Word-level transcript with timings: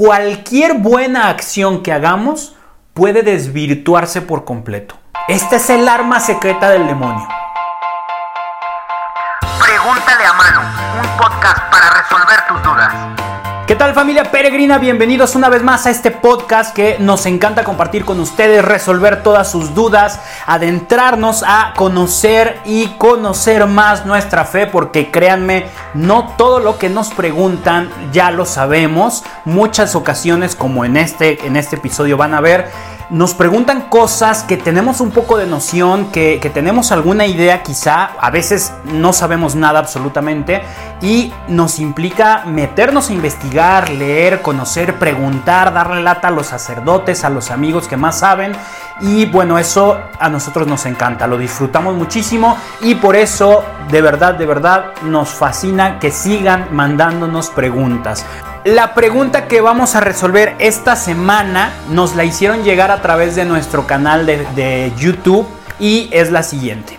cualquier 0.00 0.78
buena 0.78 1.28
acción 1.28 1.82
que 1.82 1.92
hagamos 1.92 2.56
puede 2.94 3.22
desvirtuarse 3.22 4.22
por 4.22 4.46
completo. 4.46 4.94
Esta 5.28 5.56
es 5.56 5.68
el 5.68 5.86
arma 5.86 6.20
secreta 6.20 6.70
del 6.70 6.86
demonio. 6.86 7.28
Pregúntale 9.60 10.24
a 10.24 10.32
Manu, 10.32 10.60
un 11.02 11.18
podcast 11.18 11.69
¿Qué 13.70 13.76
tal 13.76 13.94
familia 13.94 14.32
peregrina? 14.32 14.78
Bienvenidos 14.78 15.36
una 15.36 15.48
vez 15.48 15.62
más 15.62 15.86
a 15.86 15.90
este 15.90 16.10
podcast 16.10 16.74
que 16.74 16.96
nos 16.98 17.24
encanta 17.26 17.62
compartir 17.62 18.04
con 18.04 18.18
ustedes, 18.18 18.64
resolver 18.64 19.22
todas 19.22 19.48
sus 19.48 19.76
dudas, 19.76 20.18
adentrarnos 20.44 21.44
a 21.46 21.72
conocer 21.76 22.58
y 22.64 22.88
conocer 22.98 23.66
más 23.66 24.06
nuestra 24.06 24.44
fe, 24.44 24.66
porque 24.66 25.12
créanme, 25.12 25.66
no 25.94 26.34
todo 26.36 26.58
lo 26.58 26.78
que 26.78 26.88
nos 26.88 27.10
preguntan 27.10 27.88
ya 28.12 28.32
lo 28.32 28.44
sabemos. 28.44 29.22
Muchas 29.44 29.94
ocasiones, 29.94 30.56
como 30.56 30.84
en 30.84 30.96
este, 30.96 31.46
en 31.46 31.54
este 31.54 31.76
episodio 31.76 32.16
van 32.16 32.34
a 32.34 32.40
ver, 32.40 32.72
nos 33.10 33.34
preguntan 33.34 33.82
cosas 33.88 34.44
que 34.44 34.56
tenemos 34.56 35.00
un 35.00 35.10
poco 35.10 35.36
de 35.36 35.46
noción, 35.46 36.12
que, 36.12 36.38
tenemos 36.54 36.92
alguna 36.92 37.26
idea 37.26 37.62
quizá, 37.62 38.10
a 38.20 38.30
veces 38.30 38.72
no 38.84 39.12
sabemos 39.12 39.54
nada 39.56 39.80
absolutamente 39.80 40.62
y 41.02 41.32
nos 41.48 41.78
implica 41.78 42.44
meternos 42.46 43.10
a 43.10 43.12
investigar, 43.12 43.90
leer, 43.90 44.42
conocer, 44.42 44.98
preguntar, 44.98 45.72
darle 45.72 46.02
lata 46.02 46.28
a 46.28 46.30
los 46.30 46.46
sacerdotes, 46.46 47.24
a 47.24 47.30
los 47.30 47.50
amigos 47.50 47.88
que 47.88 47.96
más 47.96 48.20
saben 48.20 48.52
y 49.00 49.26
bueno, 49.26 49.58
eso 49.58 49.98
a 50.18 50.28
nosotros 50.28 50.66
nos 50.68 50.86
encanta, 50.86 51.26
lo 51.26 51.38
disfrutamos 51.38 51.96
muchísimo 51.96 52.56
y 52.80 52.94
por 52.96 53.16
eso 53.16 53.64
de 53.90 54.02
verdad, 54.02 54.34
de 54.34 54.46
verdad 54.46 54.92
nos 55.02 55.30
fascina 55.30 55.98
que 55.98 56.10
sigan 56.10 56.68
mandándonos 56.70 57.50
preguntas. 57.50 58.24
La 58.70 58.94
pregunta 58.94 59.48
que 59.48 59.60
vamos 59.60 59.96
a 59.96 60.00
resolver 60.00 60.54
esta 60.60 60.94
semana 60.94 61.72
nos 61.88 62.14
la 62.14 62.22
hicieron 62.22 62.62
llegar 62.62 62.92
a 62.92 63.02
través 63.02 63.34
de 63.34 63.44
nuestro 63.44 63.84
canal 63.88 64.26
de, 64.26 64.92
YouTube 64.96 65.44
y 65.80 66.08
es 66.12 66.30
la 66.30 66.44
siguiente. 66.44 66.96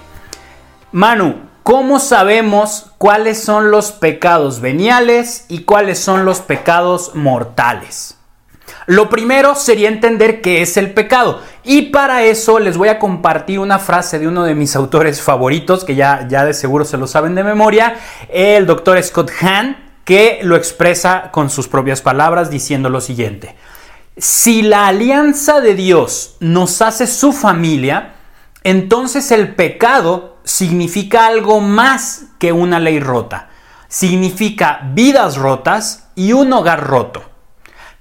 Manu, 0.92 1.44
¿cómo 1.64 2.00
sabemos 2.00 2.92
cuáles 2.98 3.42
son 3.42 3.72
los 3.72 3.94
pecados 3.94 4.59
veniales 4.59 5.46
y 5.48 5.59
cuáles 5.59 5.98
son 6.00 6.26
los 6.26 6.42
pecados 6.42 7.16
mortales? 7.16 8.18
Lo 8.86 9.09
primero 9.09 9.56
sería 9.56 9.88
entender 9.88 10.42
qué 10.42 10.62
es 10.62 10.76
el 10.76 10.92
pecado. 10.92 11.40
Y 11.64 11.84
para 11.84 12.24
eso 12.24 12.59
les 12.59 12.76
voy 12.76 12.90
a 12.90 13.00
compartir 13.00 13.59
una 13.59 13.80
frase 13.80 14.20
de 14.20 14.28
uno 14.28 14.44
de 14.44 14.56
mis 14.56 14.76
autores 14.76 15.22
favoritos, 15.22 15.86
que 15.86 15.96
ya, 15.96 16.28
ya 16.28 16.44
de 16.44 16.53
seguro 16.53 16.84
se 16.84 16.98
lo 16.98 17.08
saben 17.08 17.34
de 17.34 17.46
memoria, 17.46 17.96
el 18.28 18.66
doctor 18.66 19.02
Scott 19.02 19.31
Hahn, 19.42 19.91
que 20.06 20.40
lo 20.44 20.56
expresa 20.56 21.30
con 21.32 21.50
sus 21.50 21.68
propias 21.68 22.02
palabras 22.02 22.50
diciendo 22.50 22.90
lo 22.90 23.02
siguiente. 23.02 23.56
Si 24.18 24.62
la 24.62 24.88
alianza 24.88 25.62
de 25.62 25.76
Dios 25.76 26.36
nos 26.40 26.82
hace 26.82 27.08
su 27.08 27.32
familia, 27.34 28.14
entonces 28.64 29.32
el 29.32 29.56
pecado 29.56 30.38
significa 30.44 31.28
algo 31.28 31.60
más 31.62 32.26
que 32.40 32.52
una 32.52 32.80
ley 32.80 33.00
rota. 33.00 33.50
Significa 33.88 34.82
vidas 34.94 35.38
rotas 35.38 36.10
y 36.16 36.34
un 36.34 36.52
hogar 36.54 36.86
roto. 36.86 37.24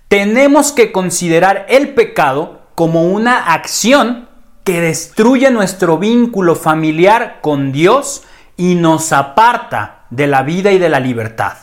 Tenemos 0.08 0.72
que 0.72 0.92
considerar 0.92 1.66
el 1.68 1.94
pecado 1.94 2.62
como 2.74 3.04
una 3.04 3.52
acción 3.52 4.28
que 4.64 4.80
destruye 4.80 5.50
nuestro 5.50 5.98
vínculo 5.98 6.54
familiar 6.54 7.38
con 7.40 7.72
Dios 7.72 8.22
y 8.56 8.74
nos 8.74 9.12
aparta 9.12 10.06
de 10.10 10.26
la 10.26 10.42
vida 10.42 10.72
y 10.72 10.78
de 10.78 10.88
la 10.88 11.00
libertad. 11.00 11.56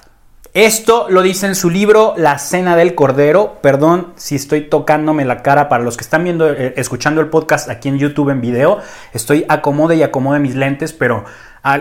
Esto 0.57 1.05
lo 1.07 1.21
dice 1.21 1.45
en 1.45 1.53
su 1.53 1.69
libro 1.69 2.15
La 2.17 2.39
Cena 2.39 2.75
del 2.75 2.95
Cordero. 2.95 3.59
Perdón 3.61 4.13
si 4.15 4.33
estoy 4.33 4.61
tocándome 4.61 5.23
la 5.23 5.43
cara 5.43 5.69
para 5.69 5.83
los 5.83 5.97
que 5.97 6.03
están 6.03 6.23
viendo, 6.23 6.51
eh, 6.51 6.73
escuchando 6.77 7.21
el 7.21 7.27
podcast 7.27 7.69
aquí 7.69 7.89
en 7.89 7.99
YouTube 7.99 8.31
en 8.31 8.41
video. 8.41 8.79
Estoy 9.13 9.45
acomode 9.49 9.97
y 9.97 10.01
acomode 10.01 10.39
mis 10.39 10.55
lentes, 10.55 10.93
pero 10.93 11.25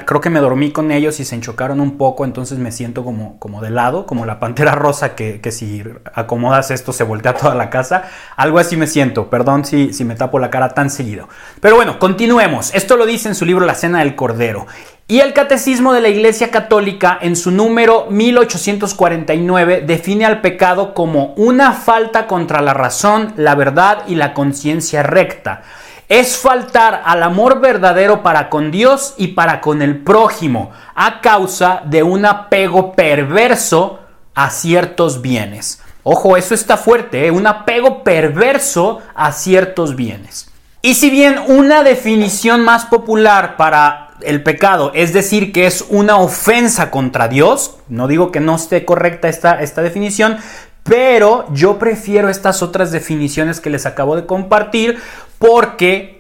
creo 0.05 0.21
que 0.21 0.29
me 0.29 0.41
dormí 0.41 0.73
con 0.73 0.91
ellos 0.91 1.21
y 1.21 1.25
se 1.25 1.35
enchocaron 1.35 1.81
un 1.81 1.97
poco, 1.97 2.27
entonces 2.27 2.59
me 2.59 2.71
siento 2.71 3.03
como, 3.03 3.39
como 3.39 3.63
de 3.63 3.71
lado, 3.71 4.05
como 4.05 4.27
la 4.27 4.41
pantera 4.41 4.73
rosa 4.75 5.15
que, 5.15 5.41
si 5.51 5.83
acomodas 6.13 6.71
esto 6.71 6.93
se 6.93 7.03
voltea 7.03 7.33
toda 7.33 7.55
la 7.55 7.71
casa. 7.71 8.11
Algo 8.37 8.59
así 8.59 8.77
me 8.77 8.87
siento, 8.87 9.31
perdón 9.31 9.65
si, 9.65 9.95
si 9.95 10.05
me 10.05 10.17
tapo 10.17 10.39
la 10.39 10.51
cara 10.51 10.75
tan 10.75 10.91
seguido. 10.91 11.31
Pero 11.63 11.77
bueno, 11.77 11.99
continuemos. 11.99 12.75
Esto 12.75 12.99
lo 12.99 13.07
dice 13.07 13.29
en 13.29 13.37
su 13.37 13.47
libro 13.47 13.65
La 13.65 13.75
Cena 13.75 14.01
del 14.01 14.15
Cordero. 14.15 14.67
Y 15.09 15.21
el 15.21 15.35
Catecismo 15.35 15.93
de 15.93 16.01
la 16.01 16.09
Iglesia 16.09 16.51
Católica, 16.51 17.17
en 17.21 17.37
su 17.37 17.53
número 17.53 18.09
1849, 18.11 19.85
define 19.87 20.27
al 20.27 20.41
pecado 20.41 20.95
como 20.95 21.33
una 21.37 21.73
falta 21.73 22.27
contra 22.27 22.61
la 22.61 22.75
razón, 22.75 23.33
la 23.37 23.55
verdad 23.55 24.03
y 24.09 24.17
la 24.17 24.35
conciencia 24.35 25.05
recta 25.05 25.63
es 26.09 26.37
faltar 26.37 27.03
al 27.05 27.23
amor 27.23 27.61
verdadero 27.61 28.23
para 28.23 28.49
con 28.49 28.71
Dios 28.71 29.15
y 29.17 29.29
para 29.29 29.61
con 29.61 29.83
el 29.83 29.99
prójimo 30.03 30.71
a 30.95 31.21
causa 31.21 31.83
de 31.85 32.03
un 32.03 32.25
apego 32.25 32.93
perverso 32.93 34.01
a 34.35 34.51
ciertos 34.51 35.21
bienes. 35.21 35.83
Ojo, 36.05 36.37
eso 36.37 36.55
está 36.55 36.77
fuerte, 36.77 37.27
¿eh? 37.27 37.31
un 37.33 37.47
apego 37.47 38.05
perverso 38.05 39.01
a 39.15 39.33
ciertos 39.33 39.97
bienes. 39.97 40.49
Y 40.83 40.95
si 40.95 41.11
bien 41.11 41.41
una 41.49 41.83
definición 41.83 42.63
más 42.63 42.85
popular 42.85 43.57
para 43.57 44.06
el 44.23 44.43
pecado 44.43 44.93
es 44.95 45.13
decir 45.13 45.53
que 45.53 45.67
es 45.67 45.85
una 45.89 46.19
ofensa 46.19 46.91
contra 46.91 47.29
Dios, 47.29 47.77
no 47.89 48.09
digo 48.09 48.33
que 48.33 48.41
no 48.41 48.57
esté 48.57 48.85
correcta 48.85 49.29
esta, 49.29 49.63
esta 49.63 49.83
definición, 49.83 50.39
pero 50.83 51.47
yo 51.53 51.79
prefiero 51.79 52.29
estas 52.29 52.63
otras 52.63 52.93
definiciones 52.93 53.61
que 53.61 53.71
les 53.71 53.87
acabo 53.87 54.17
de 54.17 54.27
compartir 54.27 54.99
porque 55.39 56.17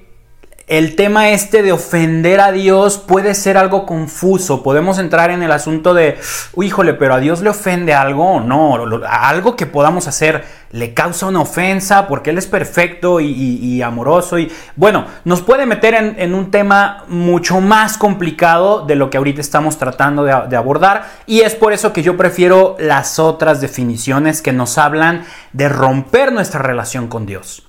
el 0.66 0.96
tema 0.96 1.30
este 1.30 1.62
de 1.62 1.70
ofender 1.70 2.40
a 2.40 2.50
Dios 2.50 2.98
puede 2.98 3.34
ser 3.34 3.56
algo 3.56 3.86
confuso. 3.86 4.64
Podemos 4.64 4.98
entrar 4.98 5.30
en 5.30 5.44
el 5.44 5.52
asunto 5.52 5.94
de, 5.94 6.18
híjole, 6.60 6.94
pero 6.94 7.14
a 7.14 7.20
Dios 7.20 7.40
le 7.40 7.50
ofende 7.50 7.94
algo 7.94 8.32
o 8.32 8.40
no. 8.40 9.00
Algo 9.08 9.54
que 9.54 9.66
podamos 9.66 10.08
hacer 10.08 10.44
le 10.76 10.92
causa 10.92 11.26
una 11.26 11.40
ofensa 11.40 12.06
porque 12.06 12.30
Él 12.30 12.38
es 12.38 12.46
perfecto 12.46 13.18
y, 13.18 13.80
amoroso. 13.80 14.38
Y 14.38 14.52
bueno, 14.76 15.06
nos 15.24 15.40
puede 15.40 15.64
meter 15.64 15.94
en, 15.94 16.34
un 16.34 16.50
tema 16.50 17.04
mucho 17.08 17.60
más 17.62 17.96
complicado 17.96 18.84
de 18.84 18.94
lo 18.94 19.08
que 19.08 19.16
ahorita 19.16 19.40
estamos 19.40 19.78
tratando 19.78 20.24
de 20.24 20.56
abordar. 20.56 21.06
Y 21.26 21.40
es 21.40 21.54
por 21.54 21.72
eso 21.72 21.94
que 21.94 22.02
yo 22.02 22.18
prefiero 22.18 22.76
las 22.78 23.18
otras 23.18 23.62
definiciones 23.62 24.42
que 24.42 24.52
nos 24.52 24.76
hablan 24.76 25.24
de 25.54 25.70
romper 25.70 26.30
nuestra 26.32 26.60
relación 26.60 27.08
con 27.08 27.24
Dios. 27.24 27.66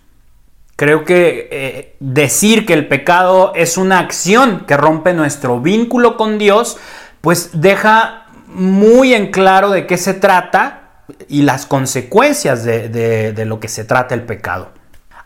Creo 0.75 1.06
que 1.06 1.47
eh, 1.50 1.96
decir 2.01 2.66
que 2.66 2.73
el 2.73 2.88
pecado 2.88 3.53
es 3.56 3.78
una 3.78 4.00
acción 4.00 4.66
que 4.67 4.75
rompe 4.75 5.13
nuestro 5.13 5.62
vínculo 5.62 6.17
con 6.17 6.38
Dios, 6.38 6.78
pues 7.22 7.50
deja 7.53 8.25
muy 8.47 9.13
en 9.13 9.31
claro 9.31 9.69
de 9.69 9.88
qué 9.88 9.97
se 9.97 10.13
trata 10.13 10.87
y 11.28 11.44
las 11.44 11.66
consecuencias 11.66 12.63
de, 12.63 13.44
lo 13.45 13.59
que 13.59 13.68
se 13.68 13.84
trata 13.84 14.16
el 14.16 14.23
pecado. 14.23 14.69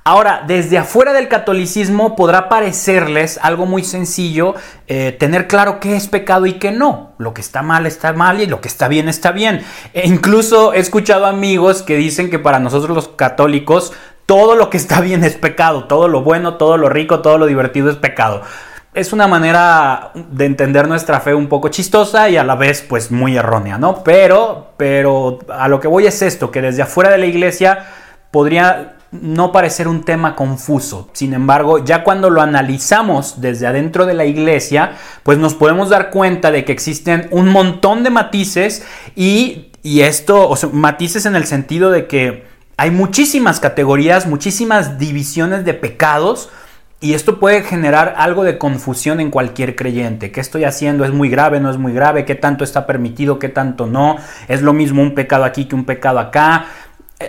Ahora, 0.04 0.44
desde 0.48 0.80
afuera 0.80 1.14
del 1.14 1.28
catolicismo 1.28 2.16
podrá 2.16 2.50
parecerles 2.50 3.40
algo 3.44 3.68
muy 3.68 3.84
sencillo 3.84 4.56
eh, 4.88 5.16
tener 5.20 5.48
claro 5.48 5.80
qué 5.80 5.96
es 5.96 6.08
pecado 6.08 6.48
y 6.48 6.54
qué 6.54 6.72
no. 6.72 7.12
Lo 7.20 7.36
que 7.36 7.42
está 7.42 7.62
mal 7.62 7.86
está 7.86 8.12
mal 8.12 8.42
y 8.42 8.48
lo 8.48 8.62
que 8.62 8.68
está 8.68 8.88
bien 8.88 9.08
está 9.08 9.32
bien. 9.32 9.64
E 9.94 10.08
incluso 10.08 10.74
he 10.74 10.80
escuchado 10.80 11.28
amigos 11.28 11.84
que 11.84 11.98
dicen 11.98 12.32
que 12.32 12.40
para 12.40 12.58
nosotros 12.58 12.96
los 12.96 13.10
católicos 13.10 13.94
todo 14.26 14.56
lo 14.56 14.70
que 14.70 14.78
está 14.78 15.02
bien 15.02 15.24
es 15.24 15.36
pecado, 15.36 15.84
todo 15.84 16.08
lo 16.08 16.22
bueno, 16.22 16.56
todo 16.56 16.78
lo 16.78 16.90
rico, 16.90 17.20
todo 17.20 17.38
lo 17.38 17.46
divertido 17.46 17.92
es 17.92 17.98
pecado. 17.98 18.42
Es 18.94 19.14
una 19.14 19.26
manera 19.26 20.12
de 20.14 20.46
entender 20.46 20.86
nuestra 20.86 21.22
fe 21.22 21.34
un 21.34 21.48
poco 21.48 21.70
chistosa 21.70 22.28
y 22.28 22.36
a 22.36 22.44
la 22.44 22.56
vez 22.56 22.82
pues 22.82 23.10
muy 23.10 23.38
errónea, 23.38 23.78
¿no? 23.78 24.04
Pero, 24.04 24.74
pero 24.76 25.40
a 25.48 25.70
lo 25.70 25.80
que 25.80 25.88
voy 25.88 26.08
es 26.08 26.22
esto, 26.22 26.52
que 26.52 26.62
desde 26.62 26.82
afuera 26.82 27.10
de 27.10 27.18
la 27.18 27.26
iglesia 27.26 27.86
podría 28.32 28.98
no 29.12 29.54
parecer 29.54 29.88
un 29.88 30.04
tema 30.04 30.36
confuso. 30.36 31.10
Sin 31.14 31.34
embargo, 31.34 31.84
ya 31.84 32.04
cuando 32.04 32.30
lo 32.30 32.42
analizamos 32.42 33.40
desde 33.40 33.66
adentro 33.66 34.06
de 34.06 34.14
la 34.14 34.26
iglesia, 34.26 34.98
pues 35.24 35.38
nos 35.38 35.54
podemos 35.54 35.90
dar 35.90 36.10
cuenta 36.10 36.52
de 36.52 36.66
que 36.66 36.74
existen 36.74 37.30
un 37.32 37.48
montón 37.48 38.04
de 38.04 38.10
matices 38.10 38.86
y, 39.16 39.72
y 39.84 40.02
esto, 40.02 40.50
o 40.50 40.58
sea, 40.58 40.70
matices 40.74 41.26
en 41.26 41.38
el 41.38 41.46
sentido 41.46 41.92
de 41.92 42.08
que 42.08 42.46
hay 42.76 42.92
muchísimas 42.92 43.62
categorías, 43.62 44.28
muchísimas 44.28 44.98
divisiones 44.98 45.64
de 45.64 45.76
pecados 45.76 46.50
y 47.04 47.16
esto 47.16 47.40
puede 47.40 47.64
generar 47.64 48.14
algo 48.16 48.44
de 48.44 48.60
confusión 48.60 49.20
en 49.20 49.32
cualquier 49.32 49.76
creyente. 49.76 50.32
¿Qué 50.32 50.40
estoy 50.40 50.66
haciendo? 50.66 51.04
¿Es 51.04 51.12
muy 51.12 51.30
grave? 51.30 51.60
¿No 51.60 51.72
es 51.72 51.78
muy 51.78 51.94
grave? 51.94 52.26
¿Qué 52.26 52.36
tanto 52.36 52.64
está 52.64 52.86
permitido? 52.86 53.40
¿Qué 53.40 53.50
tanto 53.50 53.88
no? 53.88 54.18
¿Es 54.48 54.62
lo 54.62 54.72
mismo 54.72 55.02
un 55.02 55.16
pecado 55.16 55.44
aquí 55.44 55.66
que 55.66 55.74
un 55.74 55.86
pecado 55.86 56.20
acá? 56.20 56.68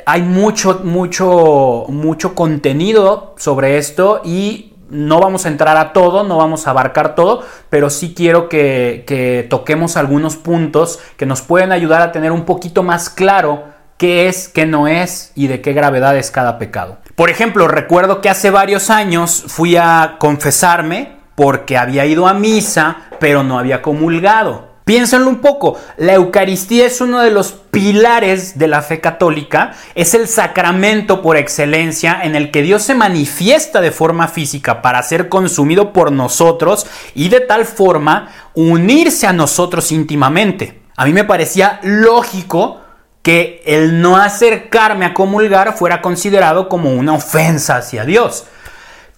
Hay 0.05 0.21
mucho, 0.21 0.83
mucho, 0.85 1.87
mucho 1.89 2.35
contenido 2.35 3.35
sobre 3.39 3.79
esto 3.79 4.21
y 4.25 4.75
no 4.91 5.21
vamos 5.21 5.47
a 5.47 5.49
entrar 5.49 5.79
a 5.79 5.95
todo, 5.95 6.23
no 6.23 6.37
vamos 6.37 6.67
a 6.67 6.71
abarcar 6.71 7.15
todo, 7.15 7.43
pero 7.71 7.89
sí 7.89 8.13
quiero 8.15 8.51
que, 8.51 9.05
que 9.07 9.47
toquemos 9.49 9.97
algunos 9.97 10.37
puntos 10.37 10.99
que 11.17 11.25
nos 11.25 11.41
pueden 11.41 11.73
ayudar 11.73 12.03
a 12.03 12.13
tener 12.13 12.31
un 12.31 12.45
poquito 12.45 12.83
más 12.83 13.09
claro 13.09 13.65
qué 13.97 14.29
es, 14.29 14.49
qué 14.49 14.67
no 14.67 14.87
es 14.87 15.33
y 15.35 15.47
de 15.47 15.63
qué 15.63 15.73
gravedad 15.73 16.15
es 16.19 16.31
cada 16.31 16.59
pecado. 16.59 16.99
Por 17.15 17.29
ejemplo, 17.29 17.69
recuerdo 17.69 18.21
que 18.21 18.31
hace 18.31 18.51
varios 18.51 18.89
años 18.89 19.45
fui 19.47 19.77
a 19.77 20.17
confesarme 20.19 21.17
porque 21.35 21.77
había 21.77 22.07
ido 22.07 22.27
a 22.27 22.35
misa, 22.35 22.97
pero 23.21 23.43
no 23.43 23.59
había 23.59 23.83
comulgado. 23.83 24.73
Piénsenlo 24.85 25.29
un 25.29 25.41
poco, 25.41 25.79
la 25.97 26.15
Eucaristía 26.15 26.87
es 26.87 27.01
uno 27.01 27.21
de 27.21 27.31
los 27.31 27.53
pilares 27.53 28.59
de 28.59 28.67
la 28.67 28.83
fe 28.83 29.01
católica, 29.01 29.75
es 29.95 30.13
el 30.15 30.27
sacramento 30.27 31.23
por 31.23 31.37
excelencia 31.37 32.19
en 32.25 32.35
el 32.35 32.51
que 32.51 32.63
Dios 32.63 32.83
se 32.83 32.95
manifiesta 32.95 33.81
de 33.81 33.93
forma 33.93 34.27
física 34.27 34.83
para 34.83 35.03
ser 35.05 35.29
consumido 35.29 35.93
por 35.93 36.11
nosotros 36.11 36.87
y 37.15 37.29
de 37.29 37.41
tal 37.41 37.65
forma 37.65 38.31
unirse 38.55 39.29
a 39.29 39.33
nosotros 39.33 39.93
íntimamente. 39.93 40.83
A 40.97 41.05
mí 41.05 41.13
me 41.13 41.25
parecía 41.25 41.79
lógico 41.85 42.82
que 43.23 43.63
el 43.65 44.01
no 44.01 44.17
acercarme 44.17 45.05
a 45.07 45.15
comulgar 45.15 45.77
fuera 45.77 46.03
considerado 46.03 46.69
como 46.69 46.91
una 46.91 47.15
ofensa 47.15 47.77
hacia 47.77 48.05
Dios. 48.05 48.47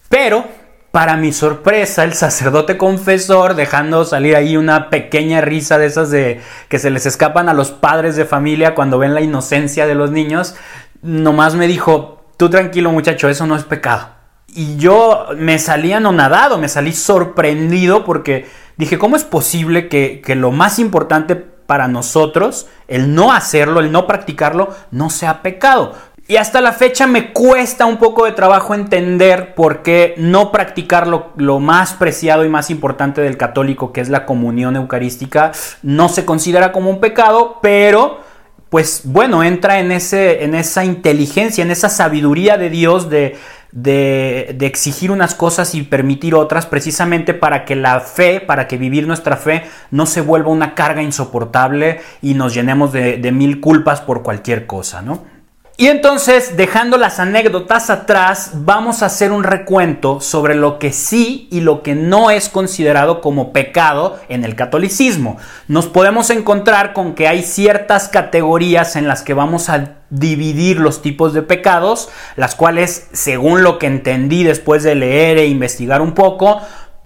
Pero 0.08 0.44
para 0.94 1.16
mi 1.16 1.32
sorpresa, 1.32 2.04
el 2.04 2.14
sacerdote 2.14 2.76
confesor, 2.76 3.56
dejando 3.56 4.04
salir 4.04 4.36
ahí 4.36 4.56
una 4.56 4.90
pequeña 4.90 5.40
risa 5.40 5.76
de 5.76 5.86
esas 5.86 6.10
de 6.10 6.40
que 6.68 6.78
se 6.78 6.90
les 6.90 7.04
escapan 7.04 7.48
a 7.48 7.54
los 7.54 7.72
padres 7.72 8.14
de 8.14 8.24
familia 8.24 8.76
cuando 8.76 8.98
ven 8.98 9.12
la 9.12 9.20
inocencia 9.20 9.88
de 9.88 9.96
los 9.96 10.12
niños, 10.12 10.54
nomás 11.02 11.56
me 11.56 11.66
dijo, 11.66 12.24
tú 12.36 12.48
tranquilo 12.48 12.92
muchacho, 12.92 13.28
eso 13.28 13.44
no 13.44 13.56
es 13.56 13.64
pecado. 13.64 14.10
Y 14.54 14.76
yo 14.76 15.26
me 15.36 15.58
salí 15.58 15.92
anonadado, 15.92 16.58
me 16.58 16.68
salí 16.68 16.92
sorprendido 16.92 18.04
porque 18.04 18.46
dije, 18.76 18.96
¿cómo 18.96 19.16
es 19.16 19.24
posible 19.24 19.88
que, 19.88 20.22
que 20.24 20.36
lo 20.36 20.52
más 20.52 20.78
importante 20.78 21.53
para 21.66 21.88
nosotros, 21.88 22.66
el 22.88 23.14
no 23.14 23.32
hacerlo, 23.32 23.80
el 23.80 23.92
no 23.92 24.06
practicarlo, 24.06 24.74
no 24.90 25.10
sea 25.10 25.42
pecado? 25.42 25.92
Y 26.26 26.36
hasta 26.36 26.62
la 26.62 26.72
fecha 26.72 27.06
me 27.06 27.34
cuesta 27.34 27.84
un 27.84 27.98
poco 27.98 28.24
de 28.24 28.32
trabajo 28.32 28.74
entender 28.74 29.54
por 29.54 29.82
qué 29.82 30.14
no 30.16 30.52
practicar 30.52 31.06
lo, 31.06 31.60
más 31.60 31.92
preciado 31.92 32.46
y 32.46 32.48
más 32.48 32.70
importante 32.70 33.20
del 33.20 33.36
católico, 33.36 33.92
que 33.92 34.00
es 34.00 34.08
la 34.08 34.24
comunión 34.24 34.74
eucarística, 34.76 35.52
no 35.82 36.08
se 36.08 36.24
considera 36.24 36.72
como 36.72 36.88
un 36.88 37.00
pecado, 37.00 37.58
pero 37.60 38.20
pues 38.70 39.02
bueno, 39.04 39.44
entra 39.44 39.78
en, 39.80 39.92
ese, 39.92 40.44
en 40.44 40.54
esa 40.54 40.84
inteligencia, 40.84 41.62
en 41.62 41.70
esa 41.70 41.90
sabiduría 41.90 42.56
de 42.56 42.70
Dios 42.70 43.10
de, 43.10 43.36
de, 43.74 44.56
exigir 44.60 45.10
unas 45.10 45.34
cosas 45.34 45.74
y 45.74 45.82
permitir 45.82 46.34
otras, 46.34 46.64
precisamente 46.64 47.34
para 47.34 47.64
que 47.64 47.74
la 47.74 48.00
fe, 48.00 48.40
para 48.40 48.68
que 48.68 48.78
vivir 48.78 49.06
nuestra 49.06 49.36
fe 49.36 49.64
no 49.90 50.06
se 50.06 50.20
vuelva 50.20 50.50
una 50.50 50.74
carga 50.74 51.02
insoportable 51.02 52.00
y 52.22 52.34
nos 52.34 52.54
llenemos 52.54 52.92
de, 52.92 53.18
de 53.18 53.32
mil 53.32 53.60
culpas 53.60 54.00
por 54.00 54.22
cualquier 54.22 54.66
cosa, 54.66 55.02
¿no? 55.02 55.34
Y 55.76 55.88
entonces, 55.88 56.56
dejando 56.56 56.98
las 56.98 57.18
anécdotas 57.18 57.90
atrás, 57.90 58.52
vamos 58.54 59.02
a 59.02 59.06
hacer 59.06 59.32
un 59.32 59.42
recuento 59.42 60.20
sobre 60.20 60.54
lo 60.54 60.78
que 60.78 60.92
sí 60.92 61.48
y 61.50 61.62
lo 61.62 61.82
que 61.82 61.96
no 61.96 62.30
es 62.30 62.48
considerado 62.48 63.20
como 63.20 63.52
pecado 63.52 64.20
en 64.28 64.44
el 64.44 64.54
catolicismo. 64.54 65.36
Nos 65.66 65.86
podemos 65.86 66.30
encontrar 66.30 66.92
con 66.92 67.16
que 67.16 67.26
hay 67.26 67.42
ciertas 67.42 68.08
categorías 68.08 68.94
en 68.94 69.08
las 69.08 69.22
que 69.22 69.34
vamos 69.34 69.68
a 69.68 69.96
dividir 70.14 70.78
los 70.78 71.02
tipos 71.02 71.34
de 71.34 71.42
pecados, 71.42 72.08
las 72.36 72.54
cuales, 72.54 73.08
según 73.12 73.62
lo 73.62 73.78
que 73.78 73.86
entendí 73.86 74.44
después 74.44 74.82
de 74.82 74.94
leer 74.94 75.38
e 75.38 75.46
investigar 75.46 76.00
un 76.00 76.12
poco, 76.12 76.60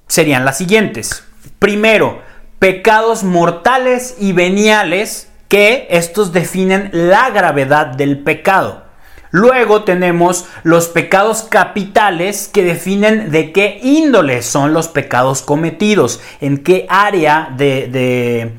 serían 0.06 0.44
las 0.44 0.58
siguientes. 0.58 1.24
Primero, 1.58 2.20
pecados 2.58 3.24
mortales 3.24 4.16
y 4.18 4.32
veniales 4.32 5.28
que 5.48 5.86
estos 5.90 6.32
definen 6.32 6.90
la 6.92 7.30
gravedad 7.30 7.86
del 7.86 8.18
pecado. 8.18 8.88
Luego 9.30 9.84
tenemos 9.84 10.46
los 10.62 10.88
pecados 10.88 11.42
capitales 11.42 12.48
que 12.48 12.62
definen 12.62 13.30
de 13.30 13.52
qué 13.52 13.78
índole 13.82 14.42
son 14.42 14.72
los 14.72 14.88
pecados 14.88 15.42
cometidos, 15.42 16.20
en 16.40 16.58
qué 16.58 16.86
área 16.88 17.52
de, 17.56 18.54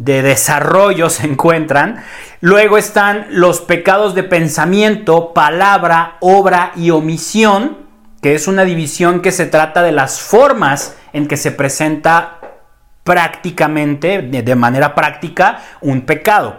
desarrollo 0.00 1.10
se 1.10 1.26
encuentran. 1.26 2.02
Luego 2.40 2.78
están 2.78 3.26
los 3.30 3.60
pecados 3.60 4.14
de 4.14 4.22
pensamiento, 4.22 5.34
palabra, 5.34 6.16
obra 6.20 6.72
y 6.74 6.90
omisión, 6.90 7.78
que 8.22 8.34
es 8.34 8.48
una 8.48 8.64
división 8.64 9.20
que 9.20 9.32
se 9.32 9.46
trata 9.46 9.82
de 9.82 9.92
las 9.92 10.20
formas 10.20 10.96
en 11.12 11.28
que 11.28 11.36
se 11.36 11.50
presenta 11.52 12.38
prácticamente, 13.04 14.22
de 14.22 14.54
manera 14.54 14.94
práctica, 14.94 15.60
un 15.80 16.02
pecado. 16.02 16.56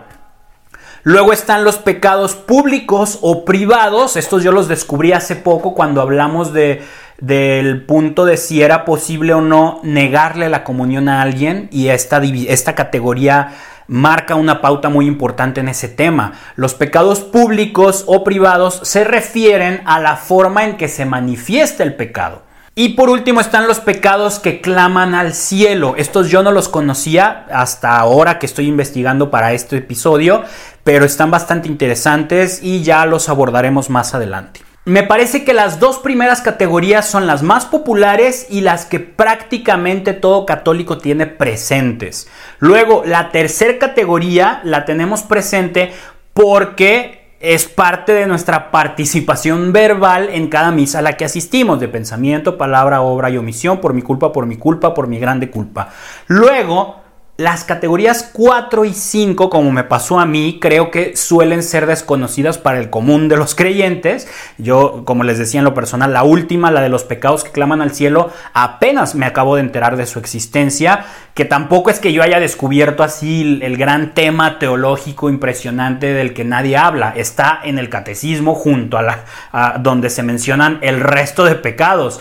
Luego 1.03 1.33
están 1.33 1.63
los 1.63 1.77
pecados 1.77 2.35
públicos 2.35 3.17
o 3.21 3.43
privados. 3.43 4.17
Estos 4.17 4.43
yo 4.43 4.51
los 4.51 4.67
descubrí 4.67 5.13
hace 5.13 5.35
poco 5.35 5.73
cuando 5.73 5.99
hablamos 5.99 6.53
de, 6.53 6.83
del 7.21 7.85
punto 7.85 8.25
de 8.25 8.35
si 8.35 8.61
era 8.61 8.83
posible 8.83 9.33
o 9.33 9.41
no 9.41 9.79
negarle 9.83 10.49
la 10.49 10.63
comunión 10.63 11.07
a 11.07 11.21
alguien 11.21 11.69
y 11.71 11.87
esta, 11.87 12.21
esta 12.21 12.75
categoría 12.75 13.53
marca 13.87 14.35
una 14.35 14.61
pauta 14.61 14.89
muy 14.89 15.05
importante 15.05 15.59
en 15.59 15.69
ese 15.69 15.87
tema. 15.87 16.33
Los 16.55 16.73
pecados 16.73 17.19
públicos 17.19 18.03
o 18.07 18.23
privados 18.23 18.81
se 18.83 19.03
refieren 19.03 19.81
a 19.85 19.99
la 19.99 20.17
forma 20.17 20.65
en 20.65 20.77
que 20.77 20.87
se 20.87 21.05
manifiesta 21.05 21.83
el 21.83 21.95
pecado. 21.95 22.43
Y 22.73 22.89
por 22.89 23.09
último 23.09 23.41
están 23.41 23.67
los 23.67 23.81
pecados 23.81 24.39
que 24.39 24.61
claman 24.61 25.13
al 25.13 25.33
cielo. 25.33 25.95
Estos 25.97 26.29
yo 26.29 26.41
no 26.41 26.53
los 26.53 26.69
conocía 26.69 27.45
hasta 27.51 27.97
ahora 27.97 28.39
que 28.39 28.45
estoy 28.45 28.67
investigando 28.67 29.29
para 29.29 29.51
este 29.51 29.77
episodio, 29.77 30.43
pero 30.85 31.05
están 31.05 31.29
bastante 31.29 31.67
interesantes 31.67 32.63
y 32.63 32.81
ya 32.81 33.05
los 33.05 33.27
abordaremos 33.27 33.89
más 33.89 34.15
adelante. 34.15 34.70
Me 34.83 35.03
parece 35.03 35.43
que 35.43 35.53
las 35.53 35.79
dos 35.79 35.99
primeras 35.99 36.41
categorías 36.41 37.07
son 37.07 37.27
las 37.27 37.43
más 37.43 37.65
populares 37.65 38.47
y 38.49 38.61
las 38.61 38.85
que 38.87 38.99
prácticamente 38.99 40.13
todo 40.13 40.47
católico 40.47 40.97
tiene 40.97 41.27
presentes. 41.27 42.27
Luego, 42.57 43.03
la 43.05 43.29
tercera 43.29 43.77
categoría 43.77 44.59
la 44.63 44.83
tenemos 44.83 45.21
presente 45.21 45.91
porque 46.33 47.35
es 47.39 47.65
parte 47.65 48.13
de 48.13 48.25
nuestra 48.25 48.71
participación 48.71 49.71
verbal 49.71 50.29
en 50.31 50.47
cada 50.47 50.71
misa 50.71 50.99
a 50.99 51.03
la 51.03 51.13
que 51.13 51.25
asistimos, 51.25 51.79
de 51.79 51.87
pensamiento, 51.87 52.57
palabra, 52.57 53.01
obra 53.01 53.29
y 53.29 53.37
omisión, 53.37 53.81
por 53.81 53.93
mi 53.93 54.01
culpa, 54.01 54.31
por 54.31 54.47
mi 54.47 54.57
culpa, 54.57 54.95
por 54.95 55.05
mi 55.07 55.19
grande 55.19 55.51
culpa. 55.51 55.89
Luego, 56.25 57.00
las 57.37 57.63
categorías 57.63 58.29
4 58.33 58.85
y 58.85 58.93
5, 58.93 59.49
como 59.49 59.71
me 59.71 59.83
pasó 59.83 60.19
a 60.19 60.25
mí, 60.25 60.59
creo 60.61 60.91
que 60.91 61.15
suelen 61.15 61.63
ser 61.63 61.87
desconocidas 61.87 62.59
para 62.59 62.77
el 62.77 62.89
común 62.91 63.29
de 63.29 63.37
los 63.37 63.55
creyentes. 63.55 64.27
Yo, 64.59 65.03
como 65.05 65.23
les 65.23 65.39
decía 65.39 65.59
en 65.59 65.63
lo 65.63 65.73
personal, 65.73 66.13
la 66.13 66.23
última, 66.23 66.69
la 66.69 66.81
de 66.81 66.89
los 66.89 67.03
pecados 67.03 67.43
que 67.43 67.51
claman 67.51 67.81
al 67.81 67.95
cielo, 67.95 68.31
apenas 68.53 69.15
me 69.15 69.25
acabo 69.25 69.55
de 69.55 69.61
enterar 69.61 69.97
de 69.97 70.05
su 70.05 70.19
existencia, 70.19 71.05
que 71.33 71.45
tampoco 71.45 71.89
es 71.89 71.99
que 71.99 72.13
yo 72.13 72.21
haya 72.21 72.39
descubierto 72.39 73.01
así 73.01 73.59
el 73.63 73.75
gran 73.75 74.13
tema 74.13 74.59
teológico 74.59 75.29
impresionante 75.29 76.13
del 76.13 76.33
que 76.35 76.43
nadie 76.43 76.77
habla. 76.77 77.13
Está 77.15 77.59
en 77.63 77.79
el 77.79 77.89
catecismo 77.89 78.53
junto 78.53 78.97
a 78.97 79.01
la 79.01 79.77
donde 79.79 80.09
se 80.09 80.21
mencionan 80.21 80.77
el 80.81 80.99
resto 80.99 81.43
de 81.45 81.55
pecados. 81.55 82.19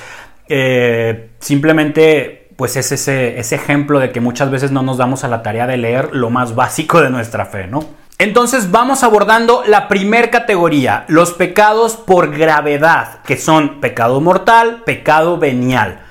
Eh, 0.49 1.31
simplemente 1.41 2.40
pues 2.61 2.77
es 2.77 2.93
ese, 2.93 3.39
ese 3.41 3.55
ejemplo 3.55 4.01
de 4.01 4.13
que 4.13 4.21
muchas 4.21 4.51
veces 4.51 4.71
no 4.71 4.83
nos 4.83 4.99
damos 4.99 5.25
a 5.25 5.29
la 5.29 5.43
tarea 5.43 5.67
de 5.67 5.79
leer 5.79 6.11
lo 6.13 6.29
más 6.29 6.55
básico 6.55 7.01
de 7.01 7.09
nuestra 7.09 7.47
fe, 7.47 7.67
¿no? 7.67 7.87
Entonces 8.19 8.71
vamos 8.71 9.03
abordando 9.03 9.63
la 9.67 9.89
primer 9.89 10.29
categoría, 10.29 11.07
los 11.09 11.33
pecados 11.33 11.97
por 11.97 12.37
gravedad, 12.37 13.23
que 13.23 13.39
son 13.39 13.81
pecado 13.81 14.21
mortal, 14.21 14.83
pecado 14.85 15.39
venial. 15.39 16.03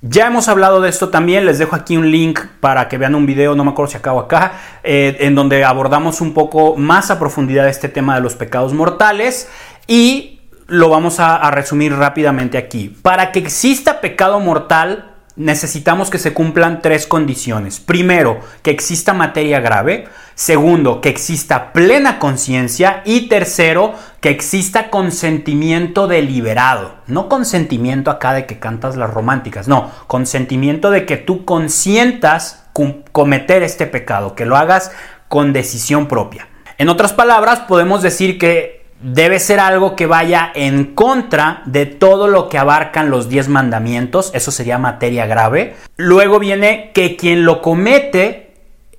Ya 0.00 0.28
hemos 0.28 0.48
hablado 0.48 0.80
de 0.80 0.88
esto 0.88 1.10
también, 1.10 1.44
les 1.44 1.58
dejo 1.58 1.76
aquí 1.76 1.98
un 1.98 2.10
link 2.10 2.40
para 2.60 2.88
que 2.88 2.96
vean 2.96 3.14
un 3.14 3.26
video, 3.26 3.54
no 3.54 3.62
me 3.62 3.72
acuerdo 3.72 3.90
si 3.90 3.98
acabo 3.98 4.20
acá, 4.20 4.52
eh, 4.82 5.18
en 5.20 5.34
donde 5.34 5.62
abordamos 5.62 6.22
un 6.22 6.32
poco 6.32 6.74
más 6.74 7.10
a 7.10 7.18
profundidad 7.18 7.68
este 7.68 7.90
tema 7.90 8.14
de 8.14 8.22
los 8.22 8.34
pecados 8.34 8.72
mortales 8.72 9.50
y 9.86 10.40
lo 10.68 10.88
vamos 10.88 11.20
a 11.20 11.50
resumir 11.50 11.94
rápidamente 11.94 12.56
aquí. 12.56 12.96
Para 13.02 13.30
que 13.30 13.40
exista 13.40 14.00
pecado 14.00 14.40
mortal, 14.40 15.11
necesitamos 15.36 16.10
que 16.10 16.18
se 16.18 16.32
cumplan 16.32 16.82
tres 16.82 17.06
condiciones. 17.06 17.80
Primero, 17.80 18.40
que 18.62 18.70
exista 18.70 19.14
materia 19.14 19.60
grave. 19.60 20.06
Segundo, 20.34 21.00
que 21.00 21.08
exista 21.08 21.72
plena 21.72 22.18
conciencia. 22.18 23.02
Y 23.04 23.28
tercero, 23.28 23.94
que 24.20 24.30
exista 24.30 24.90
consentimiento 24.90 26.06
deliberado. 26.06 26.96
No 27.06 27.28
consentimiento 27.28 28.10
acá 28.10 28.34
de 28.34 28.46
que 28.46 28.58
cantas 28.58 28.96
las 28.96 29.10
románticas. 29.10 29.68
No, 29.68 29.90
consentimiento 30.06 30.90
de 30.90 31.06
que 31.06 31.16
tú 31.16 31.44
consientas 31.44 32.64
cometer 33.12 33.62
este 33.62 33.86
pecado, 33.86 34.34
que 34.34 34.46
lo 34.46 34.56
hagas 34.56 34.92
con 35.28 35.52
decisión 35.52 36.08
propia. 36.08 36.48
En 36.78 36.88
otras 36.88 37.12
palabras, 37.12 37.60
podemos 37.60 38.02
decir 38.02 38.38
que 38.38 38.81
debe 39.02 39.38
ser 39.38 39.60
algo 39.60 39.96
que 39.96 40.06
vaya 40.06 40.50
en 40.54 40.94
contra 40.94 41.62
de 41.66 41.86
todo 41.86 42.28
lo 42.28 42.48
que 42.48 42.58
abarcan 42.58 43.10
los 43.10 43.28
10 43.28 43.48
mandamientos, 43.48 44.30
eso 44.34 44.50
sería 44.50 44.78
materia 44.78 45.26
grave. 45.26 45.76
Luego 45.96 46.38
viene 46.38 46.92
que 46.94 47.16
quien 47.16 47.44
lo 47.44 47.60
comete 47.60 48.52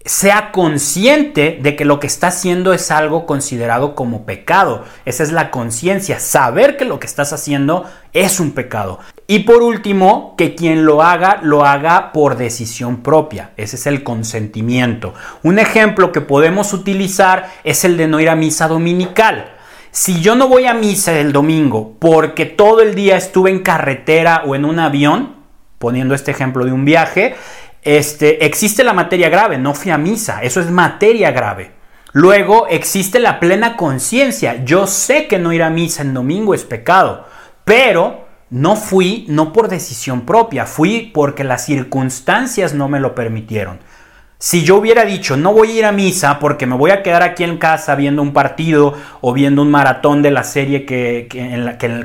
sea 0.06 0.52
consciente 0.52 1.60
de 1.62 1.76
que 1.78 1.86
lo 1.86 2.00
que 2.00 2.08
está 2.08 2.28
haciendo 2.28 2.74
es 2.74 2.92
algo 2.92 3.26
considerado 3.26 3.96
como 3.96 4.26
pecado. 4.26 4.84
Esa 5.06 5.24
es 5.24 5.32
la 5.32 5.50
conciencia, 5.50 6.20
saber 6.20 6.76
que 6.76 6.84
lo 6.86 7.00
que 7.00 7.08
estás 7.08 7.32
haciendo 7.32 7.86
es 8.12 8.42
un 8.42 8.52
pecado. 8.52 9.00
Y 9.28 9.40
por 9.40 9.64
último, 9.64 10.36
que 10.38 10.56
quien 10.56 10.86
lo 10.86 11.02
haga, 11.02 11.40
lo 11.42 11.64
haga 11.66 12.12
por 12.12 12.36
decisión 12.36 12.98
propia. 12.98 13.52
Ese 13.56 13.78
es 13.78 13.88
el 13.88 14.04
consentimiento. 14.04 15.14
Un 15.42 15.58
ejemplo 15.58 16.12
que 16.12 16.22
podemos 16.22 16.74
utilizar 16.74 17.50
es 17.64 17.86
el 17.86 17.96
de 17.96 18.08
no 18.08 18.20
ir 18.20 18.30
a 18.30 18.36
misa 18.36 18.68
dominical. 18.68 19.54
Si 19.96 20.22
yo 20.22 20.34
no 20.34 20.48
voy 20.48 20.66
a 20.66 20.74
misa 20.74 21.20
el 21.20 21.32
domingo 21.32 21.98
porque 22.00 22.48
todo 22.48 22.82
el 22.82 22.96
día 22.96 23.16
estuve 23.16 23.52
en 23.52 23.60
carretera 23.60 24.42
o 24.44 24.56
en 24.56 24.66
un 24.66 24.80
avión, 24.80 25.36
poniendo 25.78 26.16
este 26.16 26.32
ejemplo 26.32 26.66
de 26.66 26.72
un 26.72 26.84
viaje, 26.84 27.36
este, 27.84 28.44
existe 28.44 28.84
la 28.84 28.94
materia 28.94 29.30
grave, 29.30 29.60
no 29.60 29.76
fui 29.76 29.92
a 29.92 30.00
misa, 30.00 30.42
eso 30.42 30.62
es 30.62 30.72
materia 30.72 31.30
grave. 31.30 31.74
Luego 32.12 32.66
existe 32.70 33.20
la 33.20 33.40
plena 33.40 33.78
conciencia, 33.78 34.64
yo 34.66 34.88
sé 34.88 35.28
que 35.28 35.38
no 35.38 35.54
ir 35.54 35.62
a 35.62 35.70
misa 35.70 36.02
en 36.02 36.16
domingo 36.16 36.56
es 36.56 36.64
pecado, 36.64 37.28
pero 37.64 38.26
no 38.50 38.76
fui 38.76 39.28
no 39.30 39.54
por 39.54 39.68
decisión 39.68 40.22
propia, 40.22 40.66
fui 40.66 41.12
porque 41.14 41.44
las 41.44 41.66
circunstancias 41.66 42.74
no 42.74 42.90
me 42.90 43.00
lo 43.00 43.14
permitieron. 43.14 43.78
Si 44.46 44.66
yo 44.66 44.76
hubiera 44.76 45.06
dicho, 45.06 45.38
no 45.38 45.54
voy 45.54 45.72
a 45.72 45.80
ir 45.80 45.86
a 45.86 45.94
misa 45.94 46.38
porque 46.38 46.66
me 46.66 46.76
voy 46.76 46.92
a 46.92 47.02
quedar 47.02 47.24
aquí 47.24 47.46
en 47.46 47.58
casa 47.58 47.96
viendo 47.96 48.22
un 48.22 48.34
partido 48.34 48.94
o 49.22 49.32
viendo 49.32 49.62
un 49.62 49.72
maratón 49.72 50.22
de 50.22 50.32
la 50.32 50.44
serie 50.44 50.86
que, 50.86 51.30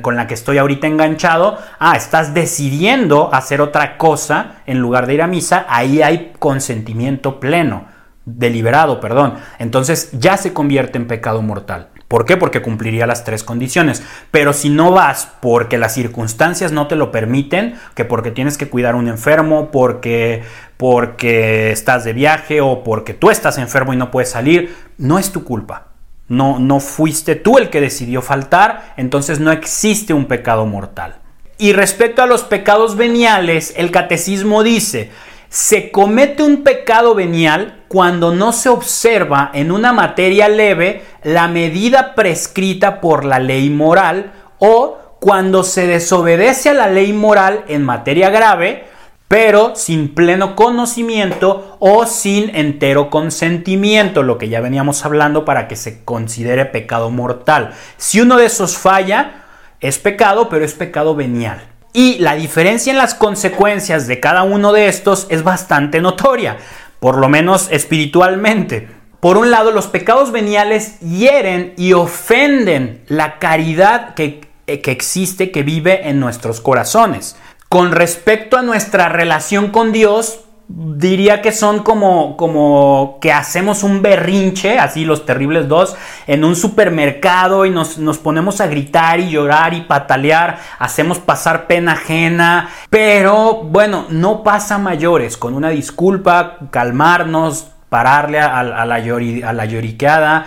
con 0.02 0.14
la 0.14 0.28
que 0.28 0.34
estoy 0.34 0.58
ahorita 0.58 0.86
enganchado, 0.86 1.58
ah, 1.80 1.96
estás 1.96 2.34
decidiendo 2.34 3.34
hacer 3.34 3.60
otra 3.60 3.96
cosa 3.96 4.60
en 4.66 4.78
lugar 4.78 5.08
de 5.08 5.14
ir 5.14 5.22
a 5.22 5.26
misa, 5.26 5.66
ahí 5.68 6.00
hay 6.00 6.32
consentimiento 6.38 7.40
pleno, 7.40 7.86
deliberado, 8.24 9.00
perdón. 9.00 9.34
Entonces 9.58 10.10
ya 10.12 10.36
se 10.36 10.52
convierte 10.52 10.96
en 10.96 11.08
pecado 11.08 11.42
mortal. 11.42 11.88
¿Por 12.08 12.24
qué? 12.24 12.38
Porque 12.38 12.62
cumpliría 12.62 13.06
las 13.06 13.24
tres 13.24 13.44
condiciones. 13.44 14.02
Pero 14.30 14.54
si 14.54 14.70
no 14.70 14.90
vas 14.90 15.28
porque 15.40 15.76
las 15.76 15.92
circunstancias 15.92 16.72
no 16.72 16.88
te 16.88 16.96
lo 16.96 17.12
permiten, 17.12 17.74
que 17.94 18.06
porque 18.06 18.30
tienes 18.30 18.56
que 18.56 18.68
cuidar 18.68 18.94
a 18.94 18.96
un 18.96 19.08
enfermo, 19.08 19.70
porque, 19.70 20.42
porque 20.78 21.70
estás 21.70 22.04
de 22.04 22.14
viaje 22.14 22.62
o 22.62 22.82
porque 22.82 23.12
tú 23.12 23.30
estás 23.30 23.58
enfermo 23.58 23.92
y 23.92 23.98
no 23.98 24.10
puedes 24.10 24.30
salir, 24.30 24.74
no 24.96 25.18
es 25.18 25.32
tu 25.32 25.44
culpa. 25.44 25.88
No, 26.28 26.58
no 26.58 26.80
fuiste 26.80 27.36
tú 27.36 27.58
el 27.58 27.68
que 27.68 27.80
decidió 27.80 28.22
faltar, 28.22 28.94
entonces 28.96 29.38
no 29.38 29.52
existe 29.52 30.14
un 30.14 30.26
pecado 30.26 30.64
mortal. 30.64 31.16
Y 31.58 31.72
respecto 31.72 32.22
a 32.22 32.26
los 32.26 32.42
pecados 32.42 32.96
veniales, 32.96 33.74
el 33.76 33.90
catecismo 33.90 34.62
dice, 34.62 35.10
se 35.50 35.90
comete 35.90 36.42
un 36.42 36.62
pecado 36.62 37.14
venial 37.14 37.77
cuando 37.88 38.32
no 38.32 38.52
se 38.52 38.68
observa 38.68 39.50
en 39.54 39.72
una 39.72 39.92
materia 39.92 40.48
leve 40.48 41.04
la 41.22 41.48
medida 41.48 42.14
prescrita 42.14 43.00
por 43.00 43.24
la 43.24 43.38
ley 43.38 43.70
moral 43.70 44.32
o 44.58 44.98
cuando 45.20 45.64
se 45.64 45.86
desobedece 45.86 46.68
a 46.70 46.74
la 46.74 46.88
ley 46.88 47.12
moral 47.12 47.64
en 47.68 47.84
materia 47.84 48.30
grave, 48.30 48.84
pero 49.26 49.74
sin 49.74 50.14
pleno 50.14 50.54
conocimiento 50.54 51.76
o 51.80 52.06
sin 52.06 52.54
entero 52.54 53.10
consentimiento, 53.10 54.22
lo 54.22 54.38
que 54.38 54.48
ya 54.48 54.60
veníamos 54.60 55.04
hablando 55.04 55.44
para 55.44 55.66
que 55.68 55.76
se 55.76 56.04
considere 56.04 56.66
pecado 56.66 57.10
mortal. 57.10 57.74
Si 57.96 58.20
uno 58.20 58.36
de 58.36 58.46
esos 58.46 58.78
falla, 58.78 59.44
es 59.80 59.98
pecado, 59.98 60.48
pero 60.48 60.64
es 60.64 60.74
pecado 60.74 61.14
venial. 61.14 61.60
Y 61.92 62.18
la 62.18 62.34
diferencia 62.34 62.90
en 62.90 62.98
las 62.98 63.14
consecuencias 63.14 64.06
de 64.06 64.20
cada 64.20 64.44
uno 64.44 64.72
de 64.72 64.88
estos 64.88 65.26
es 65.30 65.42
bastante 65.42 66.00
notoria, 66.00 66.58
por 67.00 67.18
lo 67.18 67.28
menos 67.28 67.68
espiritualmente. 67.70 68.88
Por 69.20 69.36
un 69.36 69.50
lado, 69.50 69.72
los 69.72 69.88
pecados 69.88 70.30
veniales 70.30 71.00
hieren 71.00 71.74
y 71.76 71.92
ofenden 71.92 73.02
la 73.08 73.38
caridad 73.38 74.14
que, 74.14 74.40
que 74.66 74.90
existe, 74.90 75.50
que 75.50 75.62
vive 75.62 76.08
en 76.08 76.20
nuestros 76.20 76.60
corazones. 76.60 77.36
Con 77.68 77.92
respecto 77.92 78.56
a 78.56 78.62
nuestra 78.62 79.08
relación 79.08 79.70
con 79.70 79.92
Dios, 79.92 80.40
diría 80.68 81.40
que 81.40 81.50
son 81.50 81.82
como, 81.82 82.36
como 82.36 83.18
que 83.22 83.32
hacemos 83.32 83.82
un 83.82 84.02
berrinche, 84.02 84.78
así 84.78 85.04
los 85.04 85.24
terribles 85.24 85.66
dos, 85.66 85.96
en 86.26 86.44
un 86.44 86.56
supermercado 86.56 87.64
y 87.64 87.70
nos, 87.70 87.96
nos, 87.96 88.18
ponemos 88.18 88.60
a 88.60 88.66
gritar 88.66 89.18
y 89.18 89.30
llorar 89.30 89.72
y 89.72 89.80
patalear, 89.80 90.58
hacemos 90.78 91.18
pasar 91.18 91.66
pena 91.66 91.92
ajena, 91.92 92.68
pero 92.90 93.62
bueno, 93.64 94.06
no 94.10 94.42
pasa 94.42 94.76
mayores, 94.76 95.38
con 95.38 95.54
una 95.54 95.70
disculpa, 95.70 96.58
calmarnos, 96.70 97.68
pararle 97.88 98.38
a, 98.38 98.62
la, 98.62 98.82
a 98.82 99.52
la 99.52 99.64
lloriqueada. 99.64 100.46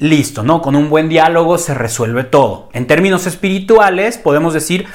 Listo, 0.00 0.44
¿no? 0.44 0.62
Con 0.62 0.76
un 0.76 0.90
buen 0.90 1.08
diálogo 1.08 1.58
se 1.58 1.74
resuelve 1.74 2.22
todo. 2.22 2.68
En 2.72 2.86
términos 2.86 3.26
espirituales, 3.26 4.16
podemos 4.16 4.54
decir 4.54 4.86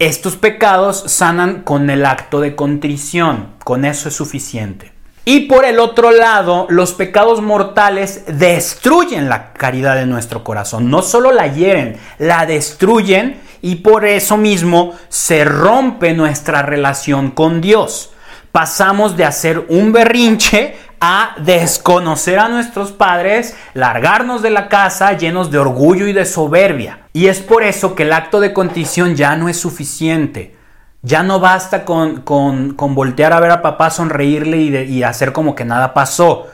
estos 0.00 0.36
pecados 0.36 1.04
sanan 1.08 1.60
con 1.62 1.90
el 1.90 2.06
acto 2.06 2.40
de 2.40 2.56
contrición, 2.56 3.50
con 3.62 3.84
eso 3.84 4.08
es 4.08 4.16
suficiente. 4.16 4.92
Y 5.26 5.40
por 5.40 5.66
el 5.66 5.78
otro 5.78 6.10
lado, 6.10 6.66
los 6.70 6.94
pecados 6.94 7.42
mortales 7.42 8.24
destruyen 8.26 9.28
la 9.28 9.52
caridad 9.52 9.96
de 9.96 10.06
nuestro 10.06 10.42
corazón, 10.42 10.90
no 10.90 11.02
solo 11.02 11.32
la 11.32 11.48
hieren, 11.48 11.98
la 12.18 12.46
destruyen 12.46 13.42
y 13.60 13.76
por 13.76 14.06
eso 14.06 14.38
mismo 14.38 14.94
se 15.10 15.44
rompe 15.44 16.14
nuestra 16.14 16.62
relación 16.62 17.30
con 17.30 17.60
Dios. 17.60 18.10
Pasamos 18.52 19.18
de 19.18 19.26
hacer 19.26 19.66
un 19.68 19.92
berrinche 19.92 20.76
a 21.00 21.34
desconocer 21.38 22.38
a 22.38 22.48
nuestros 22.48 22.92
padres, 22.92 23.56
largarnos 23.72 24.42
de 24.42 24.50
la 24.50 24.68
casa 24.68 25.14
llenos 25.14 25.50
de 25.50 25.58
orgullo 25.58 26.06
y 26.06 26.12
de 26.12 26.26
soberbia. 26.26 27.00
Y 27.14 27.26
es 27.26 27.40
por 27.40 27.62
eso 27.62 27.94
que 27.94 28.02
el 28.02 28.12
acto 28.12 28.38
de 28.38 28.52
contrición 28.52 29.16
ya 29.16 29.34
no 29.36 29.48
es 29.48 29.58
suficiente. 29.58 30.56
Ya 31.02 31.22
no 31.22 31.40
basta 31.40 31.86
con, 31.86 32.20
con, 32.20 32.76
voltear 32.94 33.32
a 33.32 33.40
ver 33.40 33.50
a 33.50 33.62
papá, 33.62 33.88
sonreírle 33.88 34.58
y, 34.58 34.76
y, 34.76 35.02
hacer 35.02 35.32
como 35.32 35.54
que 35.54 35.64
nada 35.64 35.94
pasó, 35.94 36.46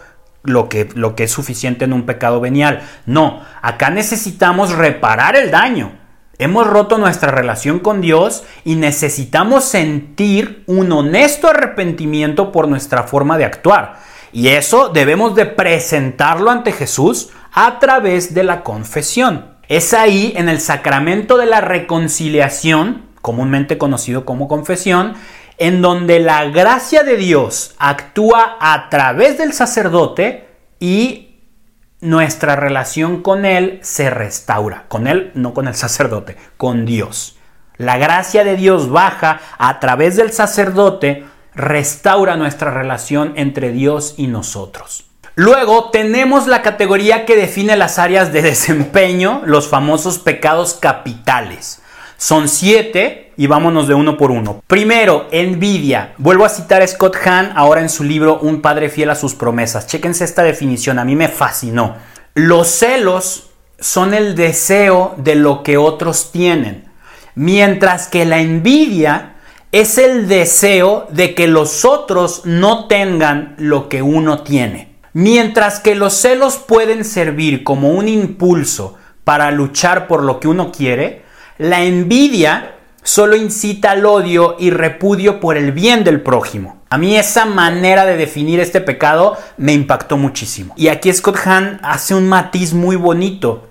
lo 0.44 0.68
que, 0.68 0.88
lo 0.94 1.16
que 1.16 1.24
es 1.24 1.32
suficiente 1.32 1.84
en 1.84 1.92
un 1.92 2.06
pecado 2.06 2.40
venial. 2.40 2.82
No, 3.06 3.42
acá 3.60 3.90
necesitamos 3.90 4.72
reparar 4.72 5.34
el 5.34 5.50
daño. 5.50 5.98
Hemos 6.38 6.66
roto 6.66 6.98
nuestra 6.98 7.32
relación 7.32 7.80
con 7.80 8.00
Dios 8.00 8.44
y 8.64 8.76
necesitamos 8.76 9.64
sentir 9.64 10.62
un 10.66 10.92
honesto 10.92 11.48
arrepentimiento 11.48 12.52
por 12.52 12.68
nuestra 12.68 13.02
forma 13.02 13.38
de 13.38 13.46
actuar. 13.46 13.96
Y 14.32 14.48
eso 14.48 14.88
debemos 14.88 15.34
de 15.34 15.46
presentarlo 15.46 16.50
ante 16.50 16.72
Jesús 16.72 17.30
a 17.52 17.78
través 17.78 18.34
de 18.34 18.44
la 18.44 18.62
confesión. 18.62 19.56
Es 19.68 19.94
ahí 19.94 20.32
en 20.36 20.48
el 20.48 20.60
sacramento 20.60 21.36
de 21.36 21.46
la 21.46 21.60
reconciliación, 21.60 23.06
comúnmente 23.22 23.78
conocido 23.78 24.24
como 24.24 24.46
confesión, 24.46 25.14
en 25.58 25.82
donde 25.82 26.20
la 26.20 26.44
gracia 26.44 27.02
de 27.02 27.16
Dios 27.16 27.74
actúa 27.78 28.56
a 28.60 28.88
través 28.90 29.38
del 29.38 29.52
sacerdote 29.52 30.48
y 30.78 31.40
nuestra 32.00 32.56
relación 32.56 33.22
con 33.22 33.44
Él 33.44 33.80
se 33.82 34.10
restaura. 34.10 34.84
Con 34.88 35.06
Él, 35.06 35.30
no 35.34 35.54
con 35.54 35.66
el 35.66 35.74
sacerdote, 35.74 36.36
con 36.56 36.84
Dios. 36.84 37.38
La 37.78 37.98
gracia 37.98 38.44
de 38.44 38.56
Dios 38.56 38.90
baja 38.90 39.40
a 39.58 39.80
través 39.80 40.16
del 40.16 40.32
sacerdote 40.32 41.24
restaura 41.56 42.36
nuestra 42.36 42.70
relación 42.70 43.32
entre 43.36 43.72
Dios 43.72 44.14
y 44.16 44.28
nosotros. 44.28 45.06
Luego 45.34 45.90
tenemos 45.90 46.46
la 46.46 46.62
categoría 46.62 47.26
que 47.26 47.36
define 47.36 47.76
las 47.76 47.98
áreas 47.98 48.32
de 48.32 48.42
desempeño, 48.42 49.42
los 49.44 49.68
famosos 49.68 50.18
pecados 50.18 50.74
capitales. 50.74 51.82
Son 52.18 52.48
siete 52.48 53.32
y 53.36 53.46
vámonos 53.46 53.88
de 53.88 53.94
uno 53.94 54.16
por 54.16 54.30
uno. 54.30 54.62
Primero, 54.66 55.28
envidia. 55.30 56.14
Vuelvo 56.16 56.46
a 56.46 56.48
citar 56.48 56.80
a 56.80 56.86
Scott 56.86 57.16
Hahn 57.26 57.52
ahora 57.54 57.82
en 57.82 57.90
su 57.90 58.04
libro 58.04 58.38
Un 58.38 58.62
padre 58.62 58.88
fiel 58.88 59.10
a 59.10 59.14
sus 59.14 59.34
promesas. 59.34 59.86
Chéquense 59.86 60.24
esta 60.24 60.42
definición, 60.42 60.98
a 60.98 61.04
mí 61.04 61.14
me 61.16 61.28
fascinó. 61.28 61.96
Los 62.34 62.68
celos 62.68 63.50
son 63.78 64.14
el 64.14 64.34
deseo 64.34 65.14
de 65.18 65.34
lo 65.34 65.62
que 65.62 65.76
otros 65.76 66.32
tienen, 66.32 66.86
mientras 67.34 68.08
que 68.08 68.24
la 68.24 68.38
envidia 68.38 69.35
es 69.72 69.98
el 69.98 70.28
deseo 70.28 71.06
de 71.10 71.34
que 71.34 71.48
los 71.48 71.84
otros 71.84 72.42
no 72.44 72.86
tengan 72.86 73.54
lo 73.58 73.88
que 73.88 74.02
uno 74.02 74.42
tiene. 74.42 74.96
Mientras 75.12 75.80
que 75.80 75.94
los 75.94 76.14
celos 76.14 76.56
pueden 76.56 77.04
servir 77.04 77.64
como 77.64 77.90
un 77.90 78.08
impulso 78.08 78.96
para 79.24 79.50
luchar 79.50 80.06
por 80.06 80.22
lo 80.22 80.40
que 80.40 80.48
uno 80.48 80.70
quiere, 80.70 81.22
la 81.58 81.82
envidia 81.82 82.76
solo 83.02 83.36
incita 83.36 83.92
al 83.92 84.04
odio 84.04 84.56
y 84.58 84.70
repudio 84.70 85.40
por 85.40 85.56
el 85.56 85.72
bien 85.72 86.04
del 86.04 86.20
prójimo. 86.20 86.82
A 86.90 86.98
mí 86.98 87.16
esa 87.16 87.46
manera 87.46 88.04
de 88.04 88.16
definir 88.16 88.60
este 88.60 88.80
pecado 88.80 89.36
me 89.56 89.72
impactó 89.72 90.16
muchísimo. 90.16 90.74
Y 90.76 90.88
aquí 90.88 91.12
Scott 91.12 91.38
Hahn 91.44 91.80
hace 91.82 92.14
un 92.14 92.28
matiz 92.28 92.72
muy 92.74 92.96
bonito. 92.96 93.68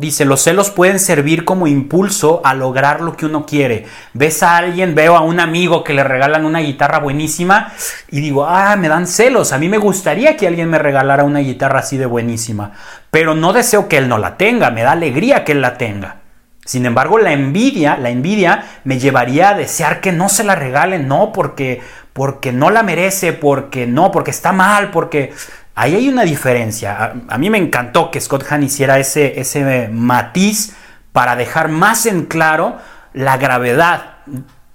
Dice, 0.00 0.24
los 0.24 0.42
celos 0.42 0.70
pueden 0.70 0.98
servir 0.98 1.44
como 1.44 1.68
impulso 1.68 2.40
a 2.44 2.52
lograr 2.52 3.00
lo 3.00 3.16
que 3.16 3.26
uno 3.26 3.46
quiere. 3.46 3.86
Ves 4.12 4.42
a 4.42 4.56
alguien, 4.56 4.96
veo 4.96 5.16
a 5.16 5.20
un 5.20 5.38
amigo 5.38 5.84
que 5.84 5.94
le 5.94 6.02
regalan 6.02 6.44
una 6.44 6.58
guitarra 6.58 6.98
buenísima 6.98 7.72
y 8.10 8.20
digo, 8.20 8.44
ah, 8.44 8.74
me 8.74 8.88
dan 8.88 9.06
celos. 9.06 9.52
A 9.52 9.58
mí 9.58 9.68
me 9.68 9.78
gustaría 9.78 10.36
que 10.36 10.48
alguien 10.48 10.68
me 10.68 10.80
regalara 10.80 11.22
una 11.22 11.38
guitarra 11.38 11.78
así 11.78 11.96
de 11.96 12.06
buenísima. 12.06 12.72
Pero 13.12 13.36
no 13.36 13.52
deseo 13.52 13.86
que 13.86 13.98
él 13.98 14.08
no 14.08 14.18
la 14.18 14.36
tenga, 14.36 14.72
me 14.72 14.82
da 14.82 14.92
alegría 14.92 15.44
que 15.44 15.52
él 15.52 15.60
la 15.60 15.78
tenga. 15.78 16.22
Sin 16.64 16.84
embargo, 16.84 17.18
la 17.18 17.32
envidia, 17.32 17.96
la 17.96 18.10
envidia 18.10 18.64
me 18.82 18.98
llevaría 18.98 19.50
a 19.50 19.54
desear 19.54 20.00
que 20.00 20.10
no 20.10 20.28
se 20.28 20.42
la 20.42 20.56
regalen, 20.56 21.06
no 21.06 21.32
porque 21.32 21.80
porque 22.18 22.50
no 22.50 22.70
la 22.70 22.82
merece, 22.82 23.32
porque 23.32 23.86
no, 23.86 24.10
porque 24.10 24.32
está 24.32 24.50
mal, 24.52 24.90
porque 24.90 25.32
ahí 25.78 25.94
hay 25.94 26.08
una 26.08 26.24
diferencia. 26.24 27.12
A, 27.28 27.38
mí 27.38 27.50
me 27.50 27.58
encantó 27.58 28.10
que 28.10 28.20
Scott 28.20 28.44
Hahn 28.50 28.64
hiciera 28.64 28.98
ese, 28.98 29.40
ese 29.40 29.88
matiz 29.88 30.74
para 31.12 31.36
dejar 31.36 31.68
más 31.68 32.06
en 32.06 32.26
claro 32.26 32.78
la 33.12 33.36
gravedad 33.36 34.16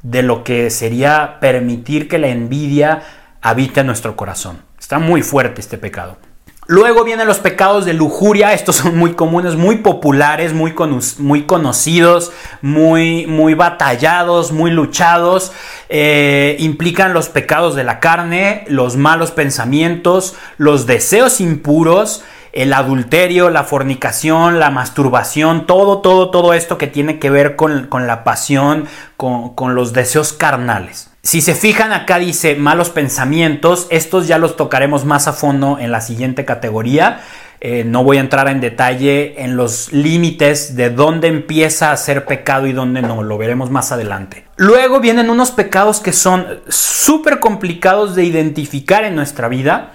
de 0.02 0.24
lo 0.24 0.44
que 0.44 0.70
sería 0.70 1.40
permitir 1.40 2.08
que 2.08 2.20
la 2.20 2.28
envidia 2.28 3.02
habite 3.42 3.82
en 3.82 3.88
nuestro 3.88 4.16
corazón. 4.16 4.62
Está 4.80 5.00
muy 5.00 5.22
fuerte 5.22 5.60
este 5.60 5.78
pecado. 5.78 6.18
Luego 6.66 7.04
vienen 7.04 7.28
los 7.28 7.40
pecados 7.40 7.84
de 7.84 7.94
lujuria, 7.94 8.54
estos 8.54 8.78
son 8.78 8.98
muy 8.98 9.14
comunes, 9.14 9.56
muy 9.56 9.78
populares, 9.78 10.54
muy, 10.54 10.74
muy 11.18 11.44
conocidos, 11.44 12.32
muy, 12.62 13.28
muy 13.28 13.54
batallados, 13.54 14.54
muy 14.54 14.72
luchados. 14.72 15.52
Eh, 15.90 16.56
implican 16.60 17.14
los 17.14 17.28
pecados 17.28 17.76
de 17.76 17.84
la 17.84 18.00
carne, 18.00 18.64
los 18.68 18.96
malos 18.96 19.32
pensamientos, 19.32 20.36
los 20.58 20.86
deseos 20.86 21.42
impuros, 21.42 22.24
el 22.54 22.72
adulterio, 22.72 23.50
la 23.50 23.64
fornicación, 23.64 24.60
la 24.60 24.70
masturbación, 24.70 25.66
todo, 25.66 26.00
todo, 26.00 26.32
todo 26.32 26.54
esto 26.54 26.78
que 26.78 26.88
tiene 26.88 27.20
que 27.20 27.30
ver 27.30 27.58
con, 27.58 27.90
la 28.08 28.24
pasión, 28.24 28.86
con, 29.18 29.54
con 29.54 29.76
los 29.76 29.92
deseos 29.92 30.32
carnales. 30.32 31.13
Si 31.26 31.40
se 31.40 31.56
fijan 31.56 31.94
acá 31.94 32.20
dice 32.20 32.56
malos 32.56 32.90
pensamientos, 32.90 33.88
estos 33.90 34.28
ya 34.28 34.38
los 34.38 34.58
tocaremos 34.58 35.06
más 35.06 35.30
a 35.30 35.32
fondo 35.32 35.80
en 35.80 35.90
la 35.90 36.02
siguiente 36.02 36.44
categoría. 36.44 37.22
Eh, 37.62 37.86
no 37.86 38.04
voy 38.04 38.18
a 38.18 38.20
entrar 38.20 38.50
en 38.50 38.60
detalle 38.60 39.42
en 39.42 39.56
los 39.56 39.94
límites 39.94 40.76
de 40.76 40.90
dónde 40.90 41.30
empieza 41.30 41.94
a 41.94 41.98
ser 41.98 42.26
pecado 42.26 42.68
y 42.68 42.74
dónde 42.74 43.02
no, 43.02 43.24
lo 43.24 43.38
veremos 43.38 43.72
más 43.72 43.94
adelante. 43.94 44.44
Luego 44.58 45.00
vienen 45.00 45.30
unos 45.30 45.52
pecados 45.52 46.02
que 46.02 46.12
son 46.12 46.46
súper 46.68 47.40
complicados 47.40 48.16
de 48.16 48.26
identificar 48.26 49.06
en 49.06 49.16
nuestra 49.16 49.48
vida 49.48 49.94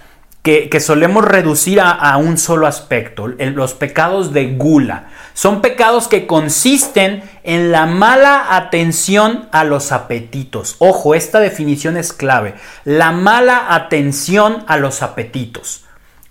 que, 0.71 0.81
solemos 0.81 1.27
reducir 1.27 1.79
a, 1.79 2.17
un 2.17 2.39
solo 2.39 2.67
aspecto, 2.67 3.29
los 3.29 3.75
pecados 3.75 4.33
de 4.33 4.55
gula. 4.55 5.09
Son 5.35 5.61
pecados 5.61 6.09
que 6.09 6.27
consisten 6.27 7.23
en 7.43 7.71
la 7.71 7.85
mala 7.85 8.57
atención 8.57 9.47
a 9.53 9.65
los 9.65 9.93
apetitos. 9.93 10.77
Ojo, 10.79 11.15
esta 11.15 11.41
definición 11.41 11.99
es 11.99 12.15
clave. 12.15 12.55
La 12.85 13.13
mala 13.13 13.75
atención 13.75 14.65
a 14.69 14.79
los 14.79 15.03
apetitos. 15.03 15.85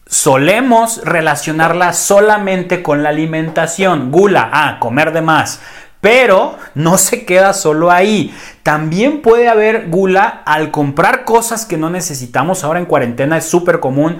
Solemos 0.07 1.01
relacionarla 1.03 1.93
solamente 1.93 2.81
con 2.81 3.03
la 3.03 3.09
alimentación. 3.09 4.11
Gula, 4.11 4.49
ah, 4.51 4.77
comer 4.79 5.11
de 5.13 5.21
más. 5.21 5.61
Pero 6.07 6.55
no 6.73 6.97
se 6.97 7.25
queda 7.25 7.51
solo 7.51 7.91
ahí. 7.91 8.33
También 8.63 9.21
puede 9.21 9.49
haber 9.49 9.89
gula 9.89 10.41
al 10.45 10.71
comprar 10.71 11.25
cosas 11.25 11.65
que 11.65 11.75
no 11.75 11.89
necesitamos. 11.89 12.63
Ahora 12.63 12.79
en 12.79 12.85
cuarentena 12.85 13.35
es 13.35 13.43
súper 13.43 13.81
común. 13.81 14.19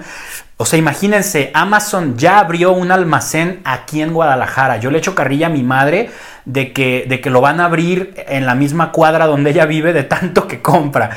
O 0.58 0.66
sea, 0.66 0.78
imagínense, 0.78 1.50
Amazon 1.54 2.18
ya 2.18 2.40
abrió 2.40 2.72
un 2.72 2.92
almacén 2.92 3.62
aquí 3.64 4.02
en 4.02 4.12
Guadalajara. 4.12 4.76
Yo 4.76 4.90
le 4.90 4.98
echo 4.98 5.14
carrilla 5.14 5.46
a 5.46 5.48
mi 5.48 5.62
madre 5.62 6.10
de 6.44 6.74
que, 6.74 7.06
de 7.08 7.22
que 7.22 7.30
lo 7.30 7.40
van 7.40 7.58
a 7.58 7.64
abrir 7.64 8.12
en 8.28 8.44
la 8.44 8.54
misma 8.54 8.92
cuadra 8.92 9.26
donde 9.26 9.48
ella 9.48 9.64
vive 9.64 9.94
de 9.94 10.02
tanto 10.04 10.46
que 10.46 10.60
compra. 10.60 11.08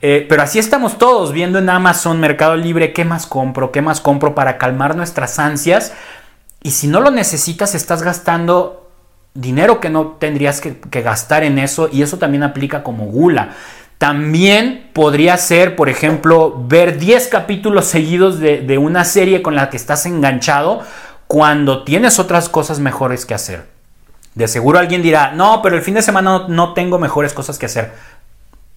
Eh, 0.00 0.26
pero 0.28 0.44
así 0.44 0.60
estamos 0.60 0.96
todos 0.96 1.32
viendo 1.32 1.58
en 1.58 1.68
Amazon, 1.68 2.20
Mercado 2.20 2.54
Libre, 2.54 2.92
qué 2.92 3.04
más 3.04 3.26
compro, 3.26 3.72
qué 3.72 3.82
más 3.82 4.00
compro 4.00 4.36
para 4.36 4.58
calmar 4.58 4.94
nuestras 4.94 5.40
ansias. 5.40 5.92
Y 6.62 6.70
si 6.70 6.86
no 6.86 7.00
lo 7.00 7.10
necesitas, 7.10 7.74
estás 7.74 8.04
gastando 8.04 8.89
dinero 9.34 9.80
que 9.80 9.90
no 9.90 10.16
tendrías 10.18 10.60
que, 10.60 10.76
gastar 11.00 11.44
en 11.44 11.58
eso 11.58 11.88
y 11.90 12.02
eso 12.02 12.18
también 12.18 12.42
aplica 12.42 12.82
como 12.82 13.06
gula. 13.06 13.50
También 13.98 14.90
podría 14.92 15.36
ser, 15.36 15.76
por 15.76 15.88
ejemplo, 15.88 16.64
ver 16.66 16.98
10 16.98 17.28
capítulos 17.28 17.86
seguidos 17.86 18.40
de, 18.40 18.78
una 18.78 19.04
serie 19.04 19.42
con 19.42 19.54
la 19.54 19.68
que 19.68 19.76
estás 19.76 20.06
enganchado 20.06 20.80
cuando 21.26 21.84
tienes 21.84 22.18
otras 22.18 22.48
cosas 22.48 22.80
mejores 22.80 23.26
que 23.26 23.34
hacer. 23.34 23.66
De 24.34 24.48
seguro 24.48 24.78
alguien 24.78 25.02
dirá, 25.02 25.32
no, 25.32 25.60
pero 25.62 25.76
el 25.76 25.82
fin 25.82 25.94
de 25.94 26.02
semana 26.02 26.46
no 26.48 26.72
tengo 26.72 26.98
mejores 26.98 27.34
cosas 27.34 27.58
que 27.58 27.66
hacer. 27.66 27.92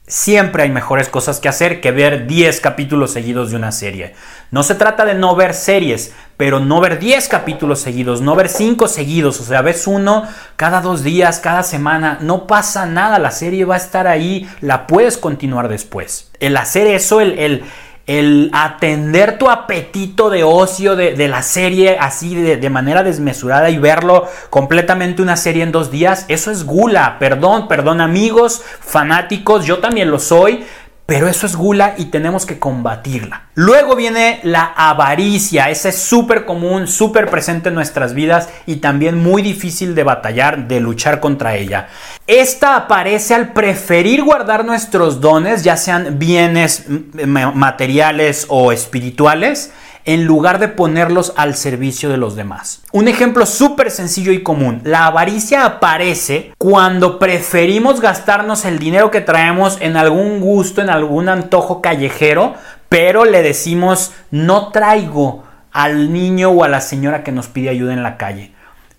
Siempre 0.05 0.63
hay 0.63 0.69
mejores 0.69 1.07
cosas 1.07 1.39
que 1.39 1.47
hacer 1.47 1.79
que 1.79 1.91
ver 1.91 2.27
10 2.27 2.59
capítulos 2.59 3.11
seguidos 3.11 3.51
de 3.51 3.55
una 3.55 3.71
serie. 3.71 4.15
No 4.51 4.61
se 4.61 4.75
trata 4.75 5.05
de 5.05 5.13
no 5.13 5.33
ver 5.33 5.53
series, 5.53 6.13
pero 6.35 6.59
no 6.59 6.81
ver 6.81 6.99
10 6.99 7.29
capítulos 7.29 7.79
seguidos, 7.79 8.19
no 8.19 8.35
ver 8.35 8.49
5 8.49 8.89
seguidos, 8.89 9.39
o 9.39 9.45
sea, 9.45 9.61
ves 9.61 9.87
uno 9.87 10.27
cada 10.57 10.81
dos 10.81 11.03
días, 11.03 11.39
cada 11.39 11.63
semana, 11.63 12.17
no 12.19 12.47
pasa 12.47 12.85
nada, 12.85 13.17
la 13.17 13.31
serie 13.31 13.63
va 13.63 13.75
a 13.75 13.77
estar 13.77 14.05
ahí, 14.07 14.45
la 14.59 14.87
puedes 14.87 15.17
continuar 15.17 15.69
después. 15.69 16.31
El 16.41 16.57
hacer 16.57 16.85
eso, 16.87 17.21
el, 17.21 17.39
el 17.39 17.63
el 18.05 18.49
atender 18.51 19.37
tu 19.37 19.49
apetito 19.49 20.29
de 20.29 20.43
ocio 20.43 20.97
de, 20.97 21.27
la 21.27 21.41
serie 21.41 21.97
así 21.97 22.35
de, 22.35 22.57
de, 22.57 22.69
manera 22.69 23.01
desmesurada 23.01 23.69
y 23.69 23.77
verlo 23.77 24.27
completamente 24.49 25.21
una 25.21 25.37
serie 25.37 25.63
en 25.63 25.71
dos 25.71 25.89
días, 25.89 26.25
eso 26.27 26.51
es 26.51 26.65
gula, 26.65 27.17
perdón, 27.17 27.69
perdón 27.69 28.01
amigos, 28.01 28.61
fanáticos, 28.81 29.65
yo 29.65 29.79
también 29.79 30.11
lo 30.11 30.19
soy, 30.19 30.65
pero 31.05 31.27
eso 31.27 31.45
es 31.45 31.55
gula 31.55 31.95
y 31.97 32.05
tenemos 32.05 32.45
que 32.45 32.59
combatirla. 32.59 33.47
Luego 33.55 33.95
viene 33.95 34.39
la 34.43 34.73
avaricia, 34.75 35.69
esa 35.69 35.89
es 35.89 35.97
súper 35.97 36.45
común, 36.45 36.87
súper 36.87 37.29
presente 37.29 37.69
en 37.69 37.75
nuestras 37.75 38.13
vidas 38.13 38.49
y 38.65 38.77
también 38.77 39.21
muy 39.21 39.41
difícil 39.41 39.95
de 39.95 40.03
batallar, 40.03 40.67
de 40.67 40.79
luchar 40.79 41.19
contra 41.19 41.55
ella. 41.55 41.89
Esta 42.25 42.77
aparece 42.77 43.35
al 43.35 43.51
preferir 43.51 44.23
guardar 44.23 44.63
nuestros 44.63 45.19
dones, 45.19 45.63
ya 45.63 45.75
sean 45.75 46.19
bienes 46.19 46.85
materiales 47.13 48.45
o 48.47 48.71
espirituales, 48.71 49.73
en 50.05 50.25
lugar 50.25 50.59
de 50.59 50.67
ponerlos 50.67 51.33
al 51.37 51.55
servicio 51.55 52.09
de 52.09 52.17
los 52.17 52.35
demás. 52.35 52.81
Un 52.91 53.07
ejemplo 53.07 53.45
súper 53.45 53.91
sencillo 53.91 54.31
y 54.31 54.43
común. 54.43 54.81
La 54.83 55.05
avaricia 55.05 55.65
aparece 55.65 56.53
cuando 56.57 57.19
preferimos 57.19 58.01
gastarnos 58.01 58.65
el 58.65 58.79
dinero 58.79 59.11
que 59.11 59.21
traemos 59.21 59.77
en 59.79 59.97
algún 59.97 60.39
gusto, 60.39 60.81
en 60.81 60.89
algún 60.89 61.29
antojo 61.29 61.81
callejero, 61.81 62.55
pero 62.89 63.25
le 63.25 63.41
decimos 63.41 64.11
no 64.31 64.69
traigo 64.69 65.43
al 65.71 66.13
niño 66.13 66.51
o 66.51 66.63
a 66.63 66.69
la 66.69 66.81
señora 66.81 67.23
que 67.23 67.31
nos 67.31 67.47
pide 67.47 67.69
ayuda 67.69 67.93
en 67.93 68.03
la 68.03 68.17
calle. 68.17 68.53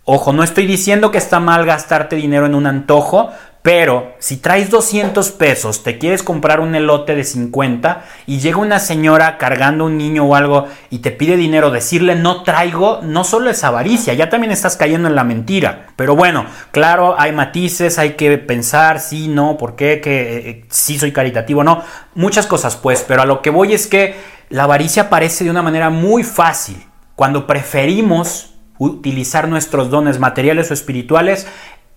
Ojo, 0.07 0.33
no 0.33 0.43
estoy 0.43 0.67
diciendo 0.67 1.11
que 1.11 1.19
está 1.19 1.41
mal 1.41 1.65
gastarte 1.65 2.17
dinero 2.17 2.45
en 2.45 2.55
un 2.55 2.67
antojo, 2.67 3.31
pero 3.65 4.13
si 4.19 4.37
traes 4.37 4.69
200 4.69 5.31
pesos, 5.31 5.83
te 5.83 5.97
quieres 5.97 6.23
comprar 6.23 6.61
un 6.61 6.75
elote 6.75 7.15
de 7.15 7.25
50 7.25 8.05
y 8.27 8.41
llega 8.41 8.59
una 8.59 8.79
señora 8.79 9.39
cargando 9.39 9.87
un 9.87 9.97
niño 9.97 10.27
o 10.27 10.35
algo 10.35 10.67
y 10.91 10.99
te 10.99 11.11
pide 11.11 11.39
dinero, 11.39 11.71
decirle 11.71 12.15
no 12.15 12.43
traigo, 12.43 13.01
no 13.03 13.25
solo 13.25 13.49
es 13.49 13.65
avaricia, 13.65 14.13
ya 14.13 14.29
también 14.29 14.53
estás 14.53 14.77
cayendo 14.77 15.09
en 15.09 15.15
la 15.15 15.25
mentira. 15.25 15.87
Pero 15.97 16.15
bueno, 16.15 16.45
claro, 16.73 17.19
hay 17.19 17.33
matices, 17.33 17.99
hay 17.99 18.17
que 18.17 18.37
pensar, 18.37 19.01
sí, 19.01 19.29
no, 19.29 19.57
por 19.57 19.77
qué, 19.77 20.03
que 20.03 20.51
eh, 20.51 20.65
sí 20.69 20.99
soy 20.99 21.13
caritativo, 21.13 21.65
no, 21.65 21.83
muchas 22.15 22.47
cosas 22.47 22.77
pues, 22.77 23.03
pero 23.09 23.23
a 23.23 23.27
lo 23.27 23.41
que 23.41 23.49
voy 23.49 23.73
es 23.73 23.87
que 23.87 24.15
la 24.51 24.65
avaricia 24.65 25.05
aparece 25.05 25.43
de 25.43 25.51
una 25.51 25.63
manera 25.63 25.89
muy 25.89 26.23
fácil. 26.23 26.85
Cuando 27.17 27.47
preferimos 27.47 28.57
utilizar 28.77 29.49
nuestros 29.49 29.89
dones 29.89 30.19
materiales 30.19 30.71
o 30.71 30.75
espirituales 30.75 31.47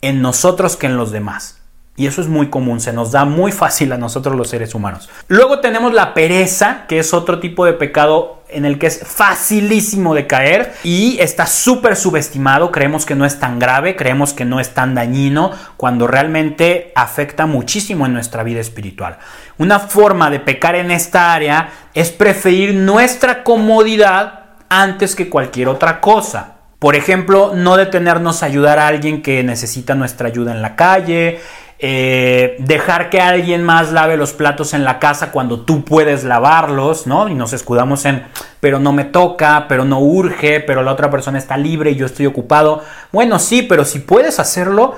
en 0.01 0.21
nosotros 0.21 0.75
que 0.75 0.87
en 0.87 0.97
los 0.97 1.11
demás. 1.11 1.57
Y 1.99 2.05
eso 2.05 2.21
es 2.21 2.27
muy 2.27 2.51
común, 2.51 2.79
se 2.79 2.93
nos 2.93 3.11
da 3.11 3.25
muy 3.25 3.51
fácil 3.51 3.91
a 3.91 3.97
nosotros 3.97 4.35
los 4.35 4.49
seres 4.49 4.75
humanos. 4.75 5.09
Luego 5.27 5.61
tenemos 5.61 5.95
la 5.95 6.13
pereza, 6.13 6.85
que 6.87 6.99
es 6.99 7.11
otro 7.11 7.39
tipo 7.39 7.65
de 7.65 7.73
pecado 7.73 8.43
en 8.49 8.65
el 8.65 8.77
que 8.77 8.85
es 8.85 8.99
facilísimo 9.03 10.13
de 10.13 10.27
caer 10.27 10.75
y 10.83 11.17
está 11.19 11.47
súper 11.47 11.95
subestimado, 11.95 12.71
creemos 12.71 13.03
que 13.03 13.15
no 13.15 13.25
es 13.25 13.39
tan 13.39 13.57
grave, 13.57 13.95
creemos 13.95 14.33
que 14.33 14.45
no 14.45 14.59
es 14.59 14.75
tan 14.75 14.93
dañino, 14.93 15.51
cuando 15.75 16.05
realmente 16.05 16.91
afecta 16.95 17.47
muchísimo 17.47 18.05
en 18.05 18.13
nuestra 18.13 18.43
vida 18.43 18.61
espiritual. 18.61 19.17
Una 19.57 19.79
forma 19.79 20.29
de 20.29 20.39
pecar 20.39 20.75
en 20.75 20.91
esta 20.91 21.33
área 21.33 21.71
es 21.95 22.11
preferir 22.11 22.75
nuestra 22.75 23.43
comodidad 23.43 24.45
antes 24.69 25.15
que 25.15 25.29
cualquier 25.29 25.67
otra 25.67 25.99
cosa. 25.99 26.56
Por 26.79 26.95
ejemplo, 26.95 27.53
no 27.55 27.75
detenernos 27.75 28.43
a 28.43 28.45
ayudar 28.45 28.77
a 28.77 28.87
alguien 28.87 29.21
que 29.23 29.43
necesita 29.43 29.95
nuestra 29.95 30.27
ayuda 30.27 30.51
en 30.51 30.61
la 30.61 30.75
calle, 30.75 31.39
eh, 31.79 32.55
dejar 32.59 33.09
que 33.09 33.21
alguien 33.21 33.63
más 33.63 33.91
lave 33.91 34.17
los 34.17 34.33
platos 34.33 34.73
en 34.73 34.83
la 34.83 34.97
casa 34.97 35.31
cuando 35.31 35.61
tú 35.61 35.83
puedes 35.83 36.23
lavarlos, 36.23 37.05
¿no? 37.05 37.29
Y 37.29 37.35
nos 37.35 37.53
escudamos 37.53 38.05
en, 38.05 38.25
pero 38.59 38.79
no 38.79 38.93
me 38.93 39.05
toca, 39.05 39.65
pero 39.67 39.85
no 39.85 39.99
urge, 39.99 40.59
pero 40.59 40.81
la 40.81 40.91
otra 40.91 41.09
persona 41.11 41.37
está 41.37 41.57
libre 41.57 41.91
y 41.91 41.95
yo 41.95 42.05
estoy 42.05 42.25
ocupado. 42.25 42.83
Bueno, 43.11 43.37
sí, 43.37 43.61
pero 43.63 43.85
si 43.85 43.99
puedes 43.99 44.39
hacerlo, 44.39 44.95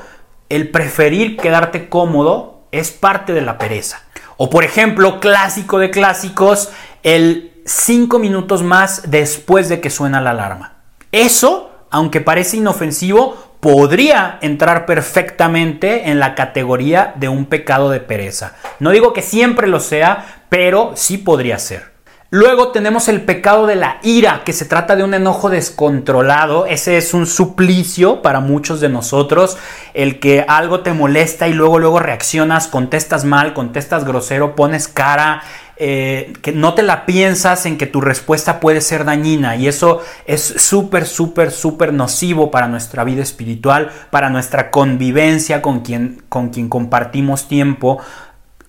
el 0.48 0.70
preferir 0.70 1.38
quedarte 1.38 1.90
cómodo 1.90 2.62
es 2.72 2.92
parte 2.92 3.34
de 3.34 3.42
la 3.42 3.58
pereza. 3.58 4.02
O 4.38 4.50
por 4.50 4.64
ejemplo, 4.64 5.20
clásico 5.20 5.80
de 5.80 5.92
clásicos, 5.92 6.70
el 7.04 7.62
5 7.66 8.20
minutos 8.20 8.64
más 8.64 9.12
después 9.12 9.68
de 9.70 9.82
que 9.82 9.90
suena 9.90 10.22
la 10.22 10.32
alarma. 10.32 10.76
Eso, 11.12 11.69
aunque 11.92 12.22
parece 12.22 12.58
inofensivo, 12.58 13.36
podría 13.60 14.38
entrar 14.42 14.86
perfectamente 14.86 16.10
en 16.10 16.20
la 16.20 16.36
categoría 16.36 17.14
de 17.18 17.30
un 17.30 17.46
pecado 17.46 17.90
de 17.90 18.00
pereza. 18.00 18.54
No 18.80 18.92
digo 18.92 19.14
que 19.14 19.22
siempre 19.22 19.68
lo 19.68 19.80
sea, 19.80 20.44
pero 20.50 20.94
sí 20.96 21.18
podría 21.18 21.60
ser. 21.60 22.00
Luego 22.32 22.68
tenemos 22.68 23.08
el 23.08 23.22
pecado 23.22 23.66
de 23.66 23.76
la 23.76 23.98
ira, 24.04 24.44
que 24.46 24.54
se 24.54 24.66
trata 24.66 24.96
de 24.96 25.04
un 25.04 25.16
enojo 25.16 25.50
descontrolado. 25.50 26.68
Ese 26.68 26.96
es 26.98 27.16
un 27.16 27.26
suplicio 27.26 28.22
para 28.22 28.40
muchos 28.40 28.80
de 28.80 28.88
nosotros. 28.88 29.58
El 29.96 30.20
que 30.20 30.46
algo 30.48 30.82
te 30.82 30.94
molesta 30.94 31.48
y 31.48 31.54
luego 31.54 31.80
luego 31.80 31.98
reaccionas, 31.98 32.68
contestas 32.68 33.26
mal, 33.26 33.56
contestas 33.56 34.06
grosero, 34.06 34.56
pones 34.56 34.88
cara, 34.88 35.42
eh, 35.82 36.34
que 36.42 36.52
no 36.52 36.74
te 36.74 36.84
la 36.84 37.06
piensas 37.06 37.66
en 37.66 37.78
que 37.78 37.88
tu 37.88 38.02
respuesta 38.02 38.60
puede 38.60 38.82
ser 38.82 39.06
dañina 39.06 39.56
y 39.56 39.70
eso 39.70 40.02
es 40.26 40.42
súper, 40.42 41.08
súper, 41.08 41.52
súper 41.52 41.94
nocivo 41.94 42.52
para 42.52 42.68
nuestra 42.68 43.06
vida 43.06 43.24
espiritual, 43.24 43.90
para 44.12 44.30
nuestra 44.30 44.72
convivencia 44.72 45.62
con 45.62 45.80
quien, 45.80 46.22
con 46.28 46.50
quien 46.50 46.68
compartimos 46.68 47.48
tiempo 47.48 48.02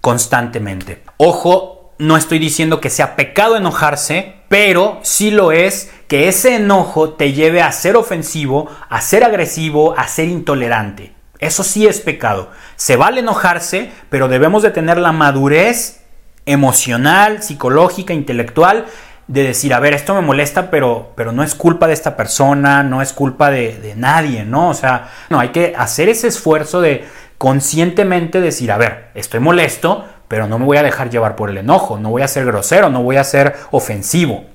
constantemente. 0.00 1.02
Ojo, 1.16 1.90
no 1.98 2.16
estoy 2.16 2.38
diciendo 2.38 2.80
que 2.80 2.90
sea 2.90 3.16
pecado 3.16 3.56
enojarse, 3.56 4.36
pero 4.48 5.00
sí 5.02 5.32
lo 5.32 5.50
es 5.50 5.90
que 6.06 6.28
ese 6.28 6.54
enojo 6.54 7.14
te 7.14 7.32
lleve 7.32 7.60
a 7.60 7.72
ser 7.72 7.96
ofensivo, 7.96 8.68
a 8.88 9.00
ser 9.00 9.24
agresivo, 9.24 9.98
a 9.98 10.06
ser 10.06 10.28
intolerante. 10.28 11.12
Eso 11.40 11.64
sí 11.64 11.88
es 11.88 12.00
pecado. 12.00 12.50
Se 12.76 12.94
vale 12.94 13.18
enojarse, 13.18 13.90
pero 14.10 14.28
debemos 14.28 14.62
de 14.62 14.70
tener 14.70 14.98
la 14.98 15.10
madurez 15.10 15.99
emocional, 16.46 17.42
psicológica, 17.42 18.12
intelectual, 18.12 18.86
de 19.30 19.44
decir, 19.44 19.72
a 19.72 19.80
ver, 19.80 19.94
esto 19.94 20.14
me 20.14 20.22
molesta, 20.22 20.70
pero, 20.70 21.12
pero 21.14 21.30
no 21.30 21.44
es 21.44 21.54
culpa 21.54 21.86
de 21.86 21.92
esta 21.92 22.16
persona, 22.16 22.82
no 22.82 23.00
es 23.00 23.12
culpa 23.12 23.50
de, 23.50 23.78
de 23.78 23.94
nadie, 23.94 24.44
¿no? 24.44 24.70
O 24.70 24.74
sea, 24.74 25.08
no, 25.28 25.38
hay 25.38 25.50
que 25.50 25.72
hacer 25.78 26.08
ese 26.08 26.26
esfuerzo 26.26 26.80
de 26.80 27.04
conscientemente 27.38 28.40
decir, 28.40 28.72
a 28.72 28.76
ver, 28.76 29.10
estoy 29.14 29.38
molesto, 29.38 30.04
pero 30.26 30.48
no 30.48 30.58
me 30.58 30.64
voy 30.64 30.78
a 30.78 30.82
dejar 30.82 31.10
llevar 31.10 31.36
por 31.36 31.48
el 31.48 31.58
enojo, 31.58 31.98
no 31.98 32.10
voy 32.10 32.22
a 32.22 32.28
ser 32.28 32.44
grosero, 32.44 32.90
no 32.90 33.02
voy 33.02 33.16
a 33.16 33.24
ser 33.24 33.54
ofensivo. 33.70 34.46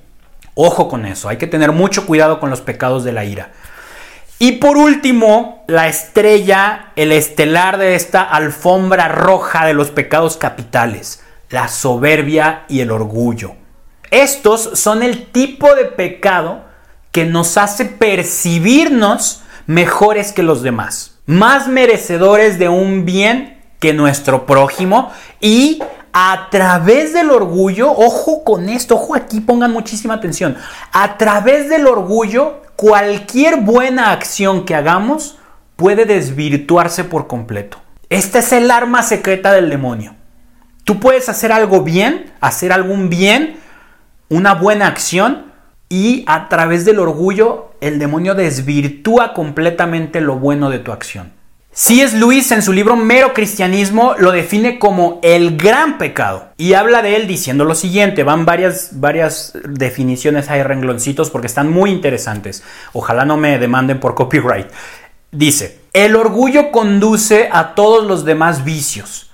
Ojo 0.54 0.88
con 0.88 1.06
eso, 1.06 1.28
hay 1.28 1.38
que 1.38 1.46
tener 1.46 1.72
mucho 1.72 2.06
cuidado 2.06 2.38
con 2.38 2.50
los 2.50 2.60
pecados 2.60 3.02
de 3.02 3.12
la 3.12 3.24
ira. 3.24 3.52
Y 4.38 4.52
por 4.52 4.76
último, 4.76 5.64
la 5.66 5.88
estrella, 5.88 6.92
el 6.96 7.12
estelar 7.12 7.78
de 7.78 7.94
esta 7.94 8.22
alfombra 8.22 9.08
roja 9.08 9.64
de 9.64 9.72
los 9.72 9.90
pecados 9.90 10.36
capitales 10.36 11.22
la 11.50 11.68
soberbia 11.68 12.64
y 12.68 12.80
el 12.80 12.90
orgullo. 12.90 13.54
Estos 14.10 14.70
son 14.74 15.02
el 15.02 15.26
tipo 15.26 15.74
de 15.74 15.84
pecado 15.84 16.64
que 17.12 17.24
nos 17.24 17.56
hace 17.56 17.84
percibirnos 17.84 19.42
mejores 19.66 20.32
que 20.32 20.42
los 20.42 20.62
demás, 20.62 21.18
más 21.26 21.66
merecedores 21.68 22.58
de 22.58 22.68
un 22.68 23.04
bien 23.04 23.62
que 23.80 23.92
nuestro 23.92 24.46
prójimo 24.46 25.10
y 25.40 25.82
a 26.12 26.48
través 26.50 27.12
del 27.12 27.30
orgullo, 27.30 27.90
ojo 27.90 28.42
con 28.42 28.70
esto, 28.70 28.94
ojo 28.94 29.14
aquí, 29.14 29.40
pongan 29.40 29.72
muchísima 29.72 30.14
atención, 30.14 30.56
a 30.92 31.18
través 31.18 31.68
del 31.68 31.86
orgullo, 31.86 32.62
cualquier 32.74 33.60
buena 33.60 34.12
acción 34.12 34.64
que 34.64 34.74
hagamos 34.74 35.36
puede 35.76 36.06
desvirtuarse 36.06 37.04
por 37.04 37.26
completo. 37.26 37.78
Esta 38.08 38.38
es 38.38 38.52
el 38.52 38.70
arma 38.70 39.02
secreta 39.02 39.52
del 39.52 39.68
demonio. 39.68 40.15
Tú 40.86 41.00
puedes 41.00 41.28
hacer 41.28 41.50
algo 41.50 41.82
bien, 41.82 42.32
hacer 42.40 42.72
algún 42.72 43.10
bien, 43.10 43.56
una 44.28 44.54
buena 44.54 44.86
acción 44.86 45.46
y 45.88 46.22
a 46.28 46.48
través 46.48 46.84
del 46.84 47.00
orgullo 47.00 47.72
el 47.80 47.98
demonio 47.98 48.36
desvirtúa 48.36 49.34
completamente 49.34 50.20
lo 50.20 50.36
bueno 50.36 50.70
de 50.70 50.78
tu 50.78 50.92
acción. 50.92 51.32
Si 51.72 52.02
es 52.02 52.14
Luis 52.14 52.52
en 52.52 52.62
su 52.62 52.72
libro 52.72 52.94
Mero 52.94 53.34
Cristianismo 53.34 54.14
lo 54.16 54.30
define 54.30 54.78
como 54.78 55.18
el 55.24 55.56
gran 55.56 55.98
pecado 55.98 56.50
y 56.56 56.74
habla 56.74 57.02
de 57.02 57.16
él 57.16 57.26
diciendo 57.26 57.64
lo 57.64 57.74
siguiente, 57.74 58.22
van 58.22 58.44
varias, 58.46 59.00
varias 59.00 59.54
definiciones 59.68 60.48
hay 60.50 60.62
rengloncitos 60.62 61.30
porque 61.30 61.48
están 61.48 61.68
muy 61.68 61.90
interesantes, 61.90 62.62
ojalá 62.92 63.24
no 63.24 63.36
me 63.36 63.58
demanden 63.58 63.98
por 63.98 64.14
copyright. 64.14 64.68
Dice, 65.32 65.80
el 65.92 66.14
orgullo 66.14 66.70
conduce 66.70 67.48
a 67.50 67.74
todos 67.74 68.06
los 68.06 68.24
demás 68.24 68.64
vicios 68.64 69.26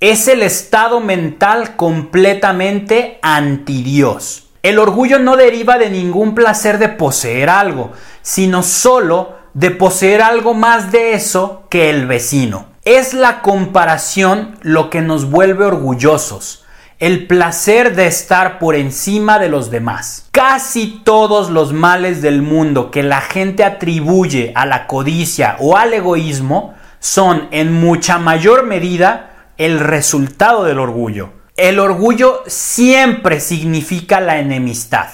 es 0.00 0.28
el 0.28 0.42
estado 0.42 1.00
mental 1.00 1.74
completamente 1.74 3.18
anti 3.20 3.82
Dios. 3.82 4.44
El 4.62 4.78
orgullo 4.78 5.18
no 5.18 5.36
deriva 5.36 5.76
de 5.76 5.90
ningún 5.90 6.36
placer 6.36 6.78
de 6.78 6.88
poseer 6.88 7.50
algo, 7.50 7.92
sino 8.22 8.62
solo 8.62 9.36
de 9.54 9.72
poseer 9.72 10.22
algo 10.22 10.54
más 10.54 10.92
de 10.92 11.14
eso 11.14 11.64
que 11.68 11.90
el 11.90 12.06
vecino. 12.06 12.66
Es 12.84 13.12
la 13.12 13.42
comparación 13.42 14.56
lo 14.62 14.88
que 14.88 15.00
nos 15.00 15.30
vuelve 15.30 15.64
orgullosos, 15.64 16.64
el 17.00 17.26
placer 17.26 17.96
de 17.96 18.06
estar 18.06 18.60
por 18.60 18.76
encima 18.76 19.40
de 19.40 19.48
los 19.48 19.70
demás. 19.70 20.28
Casi 20.30 21.02
todos 21.04 21.50
los 21.50 21.72
males 21.72 22.22
del 22.22 22.42
mundo 22.42 22.92
que 22.92 23.02
la 23.02 23.20
gente 23.20 23.64
atribuye 23.64 24.52
a 24.54 24.64
la 24.64 24.86
codicia 24.86 25.56
o 25.58 25.76
al 25.76 25.92
egoísmo 25.92 26.74
son 27.00 27.48
en 27.50 27.72
mucha 27.72 28.18
mayor 28.18 28.64
medida 28.64 29.27
el 29.58 29.80
resultado 29.80 30.64
del 30.64 30.78
orgullo. 30.78 31.30
El 31.56 31.80
orgullo 31.80 32.44
siempre 32.46 33.40
significa 33.40 34.20
la 34.20 34.38
enemistad. 34.38 35.08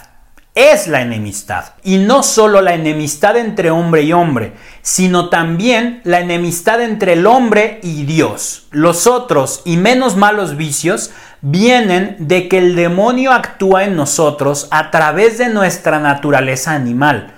Es 0.54 0.86
la 0.86 1.00
enemistad. 1.00 1.72
Y 1.82 1.96
no 1.96 2.22
solo 2.22 2.60
la 2.60 2.74
enemistad 2.74 3.36
entre 3.36 3.70
hombre 3.70 4.02
y 4.02 4.12
hombre, 4.12 4.52
sino 4.82 5.30
también 5.30 6.02
la 6.04 6.20
enemistad 6.20 6.80
entre 6.82 7.14
el 7.14 7.26
hombre 7.26 7.80
y 7.82 8.04
Dios. 8.04 8.68
Los 8.70 9.06
otros 9.06 9.62
y 9.64 9.78
menos 9.78 10.14
malos 10.14 10.56
vicios 10.56 11.10
vienen 11.40 12.16
de 12.20 12.46
que 12.46 12.58
el 12.58 12.76
demonio 12.76 13.32
actúa 13.32 13.84
en 13.84 13.96
nosotros 13.96 14.68
a 14.70 14.90
través 14.90 15.38
de 15.38 15.48
nuestra 15.48 15.98
naturaleza 15.98 16.72
animal. 16.72 17.32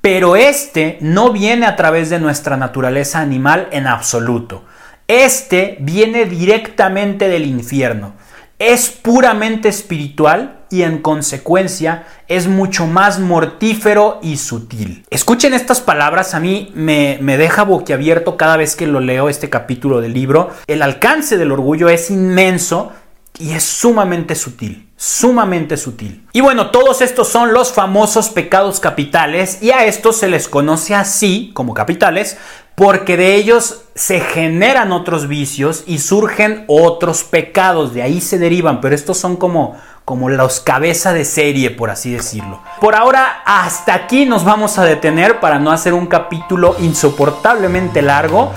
Pero 0.00 0.36
este 0.36 0.98
no 1.00 1.32
viene 1.32 1.66
a 1.66 1.76
través 1.76 2.10
de 2.10 2.20
nuestra 2.20 2.56
naturaleza 2.56 3.20
animal 3.20 3.68
en 3.72 3.86
absoluto. 3.86 4.64
Este 5.10 5.76
viene 5.80 6.24
directamente 6.24 7.28
del 7.28 7.44
infierno. 7.44 8.12
Es 8.60 8.90
puramente 8.90 9.68
espiritual 9.68 10.60
y 10.70 10.82
en 10.82 10.98
consecuencia 10.98 12.06
es 12.28 12.46
mucho 12.46 12.86
más 12.86 13.18
mortífero 13.18 14.20
y 14.22 14.36
sutil. 14.36 15.04
Escuchen 15.10 15.52
estas 15.52 15.80
palabras, 15.80 16.34
a 16.34 16.38
mí 16.38 16.70
me, 16.76 17.18
me, 17.22 17.38
deja 17.38 17.64
boquiabierto 17.64 18.36
cada 18.36 18.56
vez 18.56 18.76
que 18.76 18.86
lo 18.86 19.00
leo 19.00 19.28
este 19.28 19.50
capítulo 19.50 20.00
del 20.00 20.12
libro. 20.12 20.50
El 20.68 20.80
alcance 20.80 21.36
del 21.36 21.50
orgullo 21.50 21.88
es 21.88 22.08
inmenso 22.12 22.92
y 23.36 23.50
es 23.50 23.64
sumamente 23.64 24.36
sutil, 24.36 24.89
sumamente 25.00 25.78
sutil. 25.78 26.26
Y 26.34 26.42
bueno, 26.42 26.70
todos 26.70 27.00
estos 27.00 27.26
son 27.26 27.54
los 27.54 27.72
famosos 27.72 28.28
pecados 28.28 28.80
capitales 28.80 29.62
y 29.62 29.70
a 29.70 29.86
estos 29.86 30.18
se 30.18 30.28
les 30.28 30.46
conoce 30.46 30.94
así 30.94 31.52
como 31.54 31.72
capitales 31.72 32.36
porque 32.74 33.16
de 33.16 33.34
ellos 33.34 33.80
se 33.94 34.20
generan 34.20 34.92
otros 34.92 35.26
vicios 35.26 35.84
y 35.86 36.00
surgen 36.00 36.64
otros 36.66 37.24
pecados, 37.24 37.94
de 37.94 38.02
ahí 38.02 38.20
se 38.20 38.38
derivan, 38.38 38.82
pero 38.82 38.94
estos 38.94 39.16
son 39.16 39.36
como 39.36 39.78
como 40.10 40.28
los 40.28 40.58
cabeza 40.58 41.12
de 41.12 41.24
serie, 41.24 41.70
por 41.70 41.88
así 41.88 42.10
decirlo. 42.10 42.60
Por 42.80 42.96
ahora, 42.96 43.42
hasta 43.46 43.94
aquí 43.94 44.26
nos 44.26 44.44
vamos 44.44 44.76
a 44.76 44.84
detener 44.84 45.38
para 45.38 45.60
no 45.60 45.70
hacer 45.70 45.94
un 45.94 46.06
capítulo 46.06 46.74
insoportablemente 46.80 48.02
largo. 48.02 48.50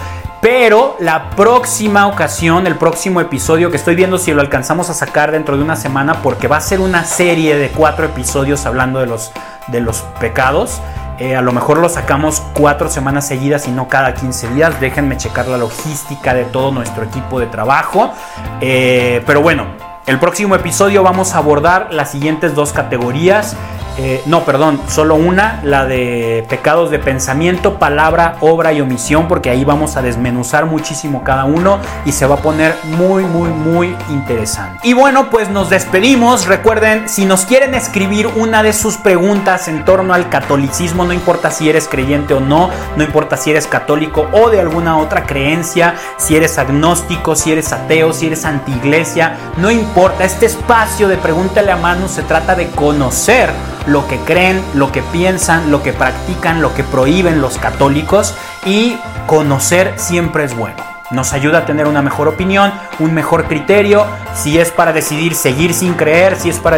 Pero 0.44 0.98
la 1.00 1.30
próxima 1.30 2.06
ocasión, 2.06 2.68
el 2.68 2.76
próximo 2.76 3.22
episodio, 3.22 3.72
que 3.72 3.78
estoy 3.78 3.96
viendo 3.96 4.18
si 4.18 4.34
lo 4.34 4.42
alcanzamos 4.42 4.90
a 4.90 4.94
sacar 4.94 5.32
dentro 5.32 5.56
de 5.56 5.64
una 5.64 5.78
semana, 5.78 6.16
porque 6.22 6.50
va 6.50 6.58
a 6.58 6.60
ser 6.60 6.82
una 6.82 7.06
serie 7.06 7.56
de 7.56 7.70
cuatro 7.70 8.08
episodios 8.08 8.66
hablando 8.66 9.00
de 9.00 9.06
los, 9.06 9.32
de 9.68 9.80
los 9.80 10.02
pecados. 10.20 10.82
Eh, 11.18 11.38
a 11.38 11.42
lo 11.42 11.54
mejor 11.54 11.78
lo 11.78 11.88
sacamos 11.88 12.42
cuatro 12.52 12.90
semanas 12.90 13.26
seguidas 13.26 13.70
y 13.70 13.72
no 13.72 13.88
cada 13.88 14.14
15 14.16 14.50
días. 14.50 14.82
Déjenme 14.82 15.16
checar 15.16 15.48
la 15.48 15.58
logística 15.58 16.34
de 16.34 16.44
todo 16.44 16.72
nuestro 16.72 17.06
equipo 17.06 17.40
de 17.40 17.46
trabajo. 17.46 18.12
Eh, 18.60 19.24
pero 19.26 19.42
bueno, 19.42 19.68
el 20.08 20.20
próximo 20.20 20.56
episodio 20.56 21.04
vamos 21.04 21.36
a 21.36 21.38
abordar 21.38 21.94
las 21.94 22.12
siguientes 22.12 22.54
dos 22.54 22.74
categorías. 22.74 23.56
Eh, 23.98 24.24
no, 24.26 24.44
perdón, 24.44 24.82
solo 24.88 25.16
una, 25.16 25.60
la 25.64 25.86
de 25.86 26.46
pecados 26.50 26.90
de 26.90 27.00
pensamiento, 27.00 27.78
palabra, 27.78 28.38
obra 28.42 28.74
y 28.74 28.82
omisión, 28.82 29.28
porque 29.28 29.50
ahí 29.50 29.64
vamos 29.64 29.98
a 29.98 30.02
desmenuzar 30.02 30.66
muchísimo 30.66 31.24
cada 31.24 31.46
uno 31.46 31.80
y 32.06 32.12
se 32.12 32.26
va 32.26 32.36
a 32.36 32.40
poner 32.40 32.76
muy, 32.84 33.24
muy, 33.24 33.50
muy 33.50 33.96
interesante. 34.10 34.80
Y 34.84 34.94
bueno, 34.94 35.30
pues 35.30 35.50
nos 35.50 35.70
despedimos. 35.70 36.48
Recuerden, 36.48 37.08
si 37.08 37.26
nos 37.26 37.46
quieren 37.46 37.76
escribir 37.76 38.28
una 38.28 38.64
de 38.64 38.74
sus 38.74 38.98
preguntas 38.98 39.68
en 39.68 39.86
torno 39.86 40.14
al 40.14 40.30
catolicismo, 40.30 41.06
no 41.06 41.14
importa 41.14 41.52
si 41.52 41.70
eres 41.70 41.88
creyente 41.88 42.34
o 42.34 42.40
no, 42.40 42.70
no 42.96 43.04
importa 43.04 43.38
si 43.38 43.52
eres 43.52 43.68
católico 43.68 44.28
o 44.32 44.50
de 44.50 44.60
alguna 44.60 44.98
otra 44.98 45.26
creencia, 45.26 45.96
si 46.18 46.36
eres 46.36 46.58
agnóstico, 46.58 47.36
si 47.36 47.52
eres 47.52 47.72
ateo, 47.72 48.12
si 48.14 48.28
eres 48.28 48.46
antiiglesia, 48.46 49.38
no 49.58 49.70
importa. 49.70 50.24
Este 50.24 50.48
espacio 50.48 51.08
de 51.08 51.18
Pregúntale 51.18 51.72
a 51.72 51.78
Manu 51.78 52.08
se 52.08 52.24
trata 52.24 52.56
de 52.56 52.68
conocer 52.68 53.52
lo 53.88 54.08
que 54.08 54.18
creen, 54.20 54.62
lo 54.74 54.92
que 54.92 55.02
piensan, 55.02 55.72
lo 55.72 55.84
que 55.84 55.94
practican, 55.94 56.62
lo 56.62 56.74
que 56.74 56.84
prohíben 56.84 57.42
los 57.42 57.58
católicos 57.58 58.36
y 58.66 58.98
conocer 59.28 59.94
siempre 59.98 60.44
es 60.44 60.56
bueno. 60.56 60.78
Nos 61.12 61.34
ayuda 61.34 61.60
a 61.60 61.66
tener 61.66 61.86
una 61.86 62.02
mejor 62.02 62.28
opinión, 62.28 62.72
un 63.00 63.14
mejor 63.14 63.46
criterio, 63.46 64.06
si 64.34 64.58
es 64.58 64.72
para 64.72 64.94
decidir 64.94 65.36
seguir 65.36 65.74
sin 65.74 65.94
creer, 65.94 66.38
si 66.38 66.50
es 66.50 66.60
para, 66.60 66.78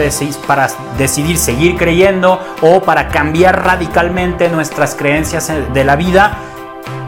decidir 0.97 1.37
seguir 1.37 1.77
creyendo 1.77 2.41
o 2.61 2.81
para 2.81 3.07
cambiar 3.07 3.63
radicalmente 3.63 4.49
nuestras 4.49 4.95
creencias 4.95 5.49
de 5.73 5.83
la 5.85 5.95
vida 5.95 6.37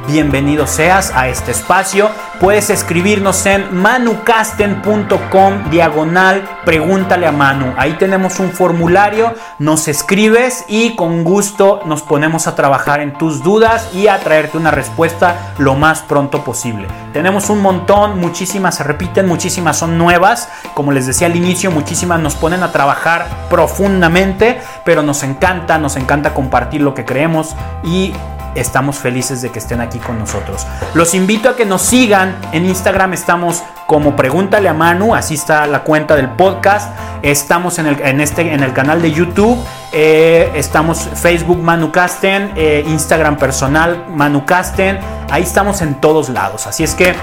bienvenido 0.08 0.66
seas 0.68 1.12
a 1.14 1.28
este 1.28 1.52
espacio. 1.52 2.10
Puedes 2.40 2.70
escribirnos 2.70 3.46
en 3.46 3.76
manucasten.com 3.76 5.70
diagonal 5.70 6.48
pregúntale 6.64 7.28
a 7.28 7.32
Manu. 7.32 7.74
Ahí 7.78 7.94
tenemos 7.94 8.40
un 8.40 8.52
formulario, 8.52 9.34
nos 9.60 9.88
escribes 9.88 10.66
y 10.68 10.96
con 10.96 11.24
gusto 11.24 11.82
nos 11.86 12.02
ponemos 12.02 12.48
a 12.48 12.56
trabajar 12.56 13.00
en 13.02 13.14
tus 13.14 13.44
dudas 13.44 13.94
y 13.94 14.08
a 14.08 14.20
traerte 14.20 14.58
una 14.58 14.72
respuesta 14.72 15.54
lo 15.58 15.76
más 15.76 16.02
pronto 16.02 16.44
posible. 16.44 16.88
Tenemos 17.14 17.50
un 17.50 17.62
montón, 17.62 18.20
muchísimas 18.20 18.76
se 18.76 18.84
repiten, 18.84 19.28
muchísimas 19.28 19.78
son 19.78 19.98
nuevas. 19.98 20.50
Como 20.74 20.92
les 20.92 21.06
decía 21.06 21.28
al 21.28 21.36
inicio, 21.36 21.72
muchísimas 21.72 22.20
nos 22.20 22.36
ponen 22.36 22.64
a 22.64 22.72
trabajar 22.72 23.28
profundamente, 23.50 24.60
pero 24.86 25.04
nos 25.04 25.24
encanta, 25.24 25.78
nos 25.78 25.96
encanta 25.96 26.34
compartir 26.34 26.82
lo 26.82 26.94
que 26.94 27.06
creemos 27.06 27.56
y 27.84 28.14
estamos 28.56 28.98
felices 28.98 29.42
de 29.42 29.50
que 29.50 29.60
estén 29.60 29.82
aquí 29.82 30.00
con 30.00 30.20
nosotros. 30.20 30.66
Los 30.94 31.14
invito 31.14 31.50
a 31.50 31.56
que 31.56 31.66
nos 31.66 31.82
sigan. 31.82 32.36
En 32.52 32.66
Instagram 32.66 33.14
estamos 33.14 33.64
como 33.86 34.16
Pregúntale 34.16 34.68
a 34.68 34.74
Manu, 34.74 35.16
así 35.16 35.36
está 35.36 35.66
la 35.66 35.84
cuenta 35.84 36.16
del 36.16 36.30
podcast. 36.30 36.92
Estamos 37.22 37.80
en 37.80 37.88
el, 37.88 38.02
en 38.02 38.22
este, 38.22 38.54
en 38.54 38.62
el 38.62 38.74
canal 38.74 39.02
de 39.02 39.12
YouTube. 39.12 39.58
Eh, 39.92 40.52
estamos 40.56 41.10
Facebook 41.16 41.62
Manucasten, 41.62 42.52
eh, 42.56 42.84
Instagram 42.88 43.38
personal 43.38 44.06
Manucasten. 44.10 45.00
Ahí 45.32 45.44
estamos 45.44 45.82
en 45.82 45.96
todos 45.96 46.30
lados. 46.30 46.68
Así 46.68 46.84
es 46.84 46.94
que 46.96 47.16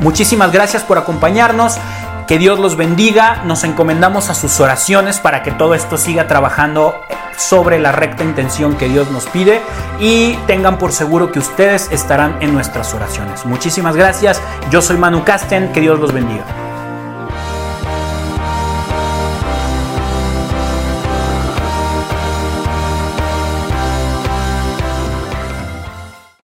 muchísimas 0.00 0.52
gracias 0.52 0.82
por 0.82 0.96
acompañarnos. 0.96 1.78
Que 2.26 2.38
Dios 2.38 2.58
los 2.58 2.76
bendiga. 2.76 3.42
Nos 3.44 3.62
encomendamos 3.62 4.30
a 4.30 4.34
sus 4.34 4.58
oraciones 4.58 5.20
para 5.20 5.42
que 5.42 5.52
todo 5.52 5.74
esto 5.74 5.96
siga 5.96 6.26
trabajando 6.26 7.04
sobre 7.36 7.78
la 7.78 7.92
recta 7.92 8.24
intención 8.24 8.76
que 8.76 8.88
Dios 8.88 9.10
nos 9.10 9.26
pide 9.26 9.60
y 10.00 10.34
tengan 10.46 10.78
por 10.78 10.92
seguro 10.92 11.30
que 11.30 11.38
ustedes 11.38 11.88
estarán 11.92 12.38
en 12.40 12.52
nuestras 12.52 12.94
oraciones. 12.94 13.44
Muchísimas 13.46 13.94
gracias. 13.94 14.42
Yo 14.70 14.82
soy 14.82 14.96
Manu 14.96 15.22
Casten. 15.22 15.72
Que 15.72 15.80
Dios 15.80 16.00
los 16.00 16.12
bendiga. 16.12 16.65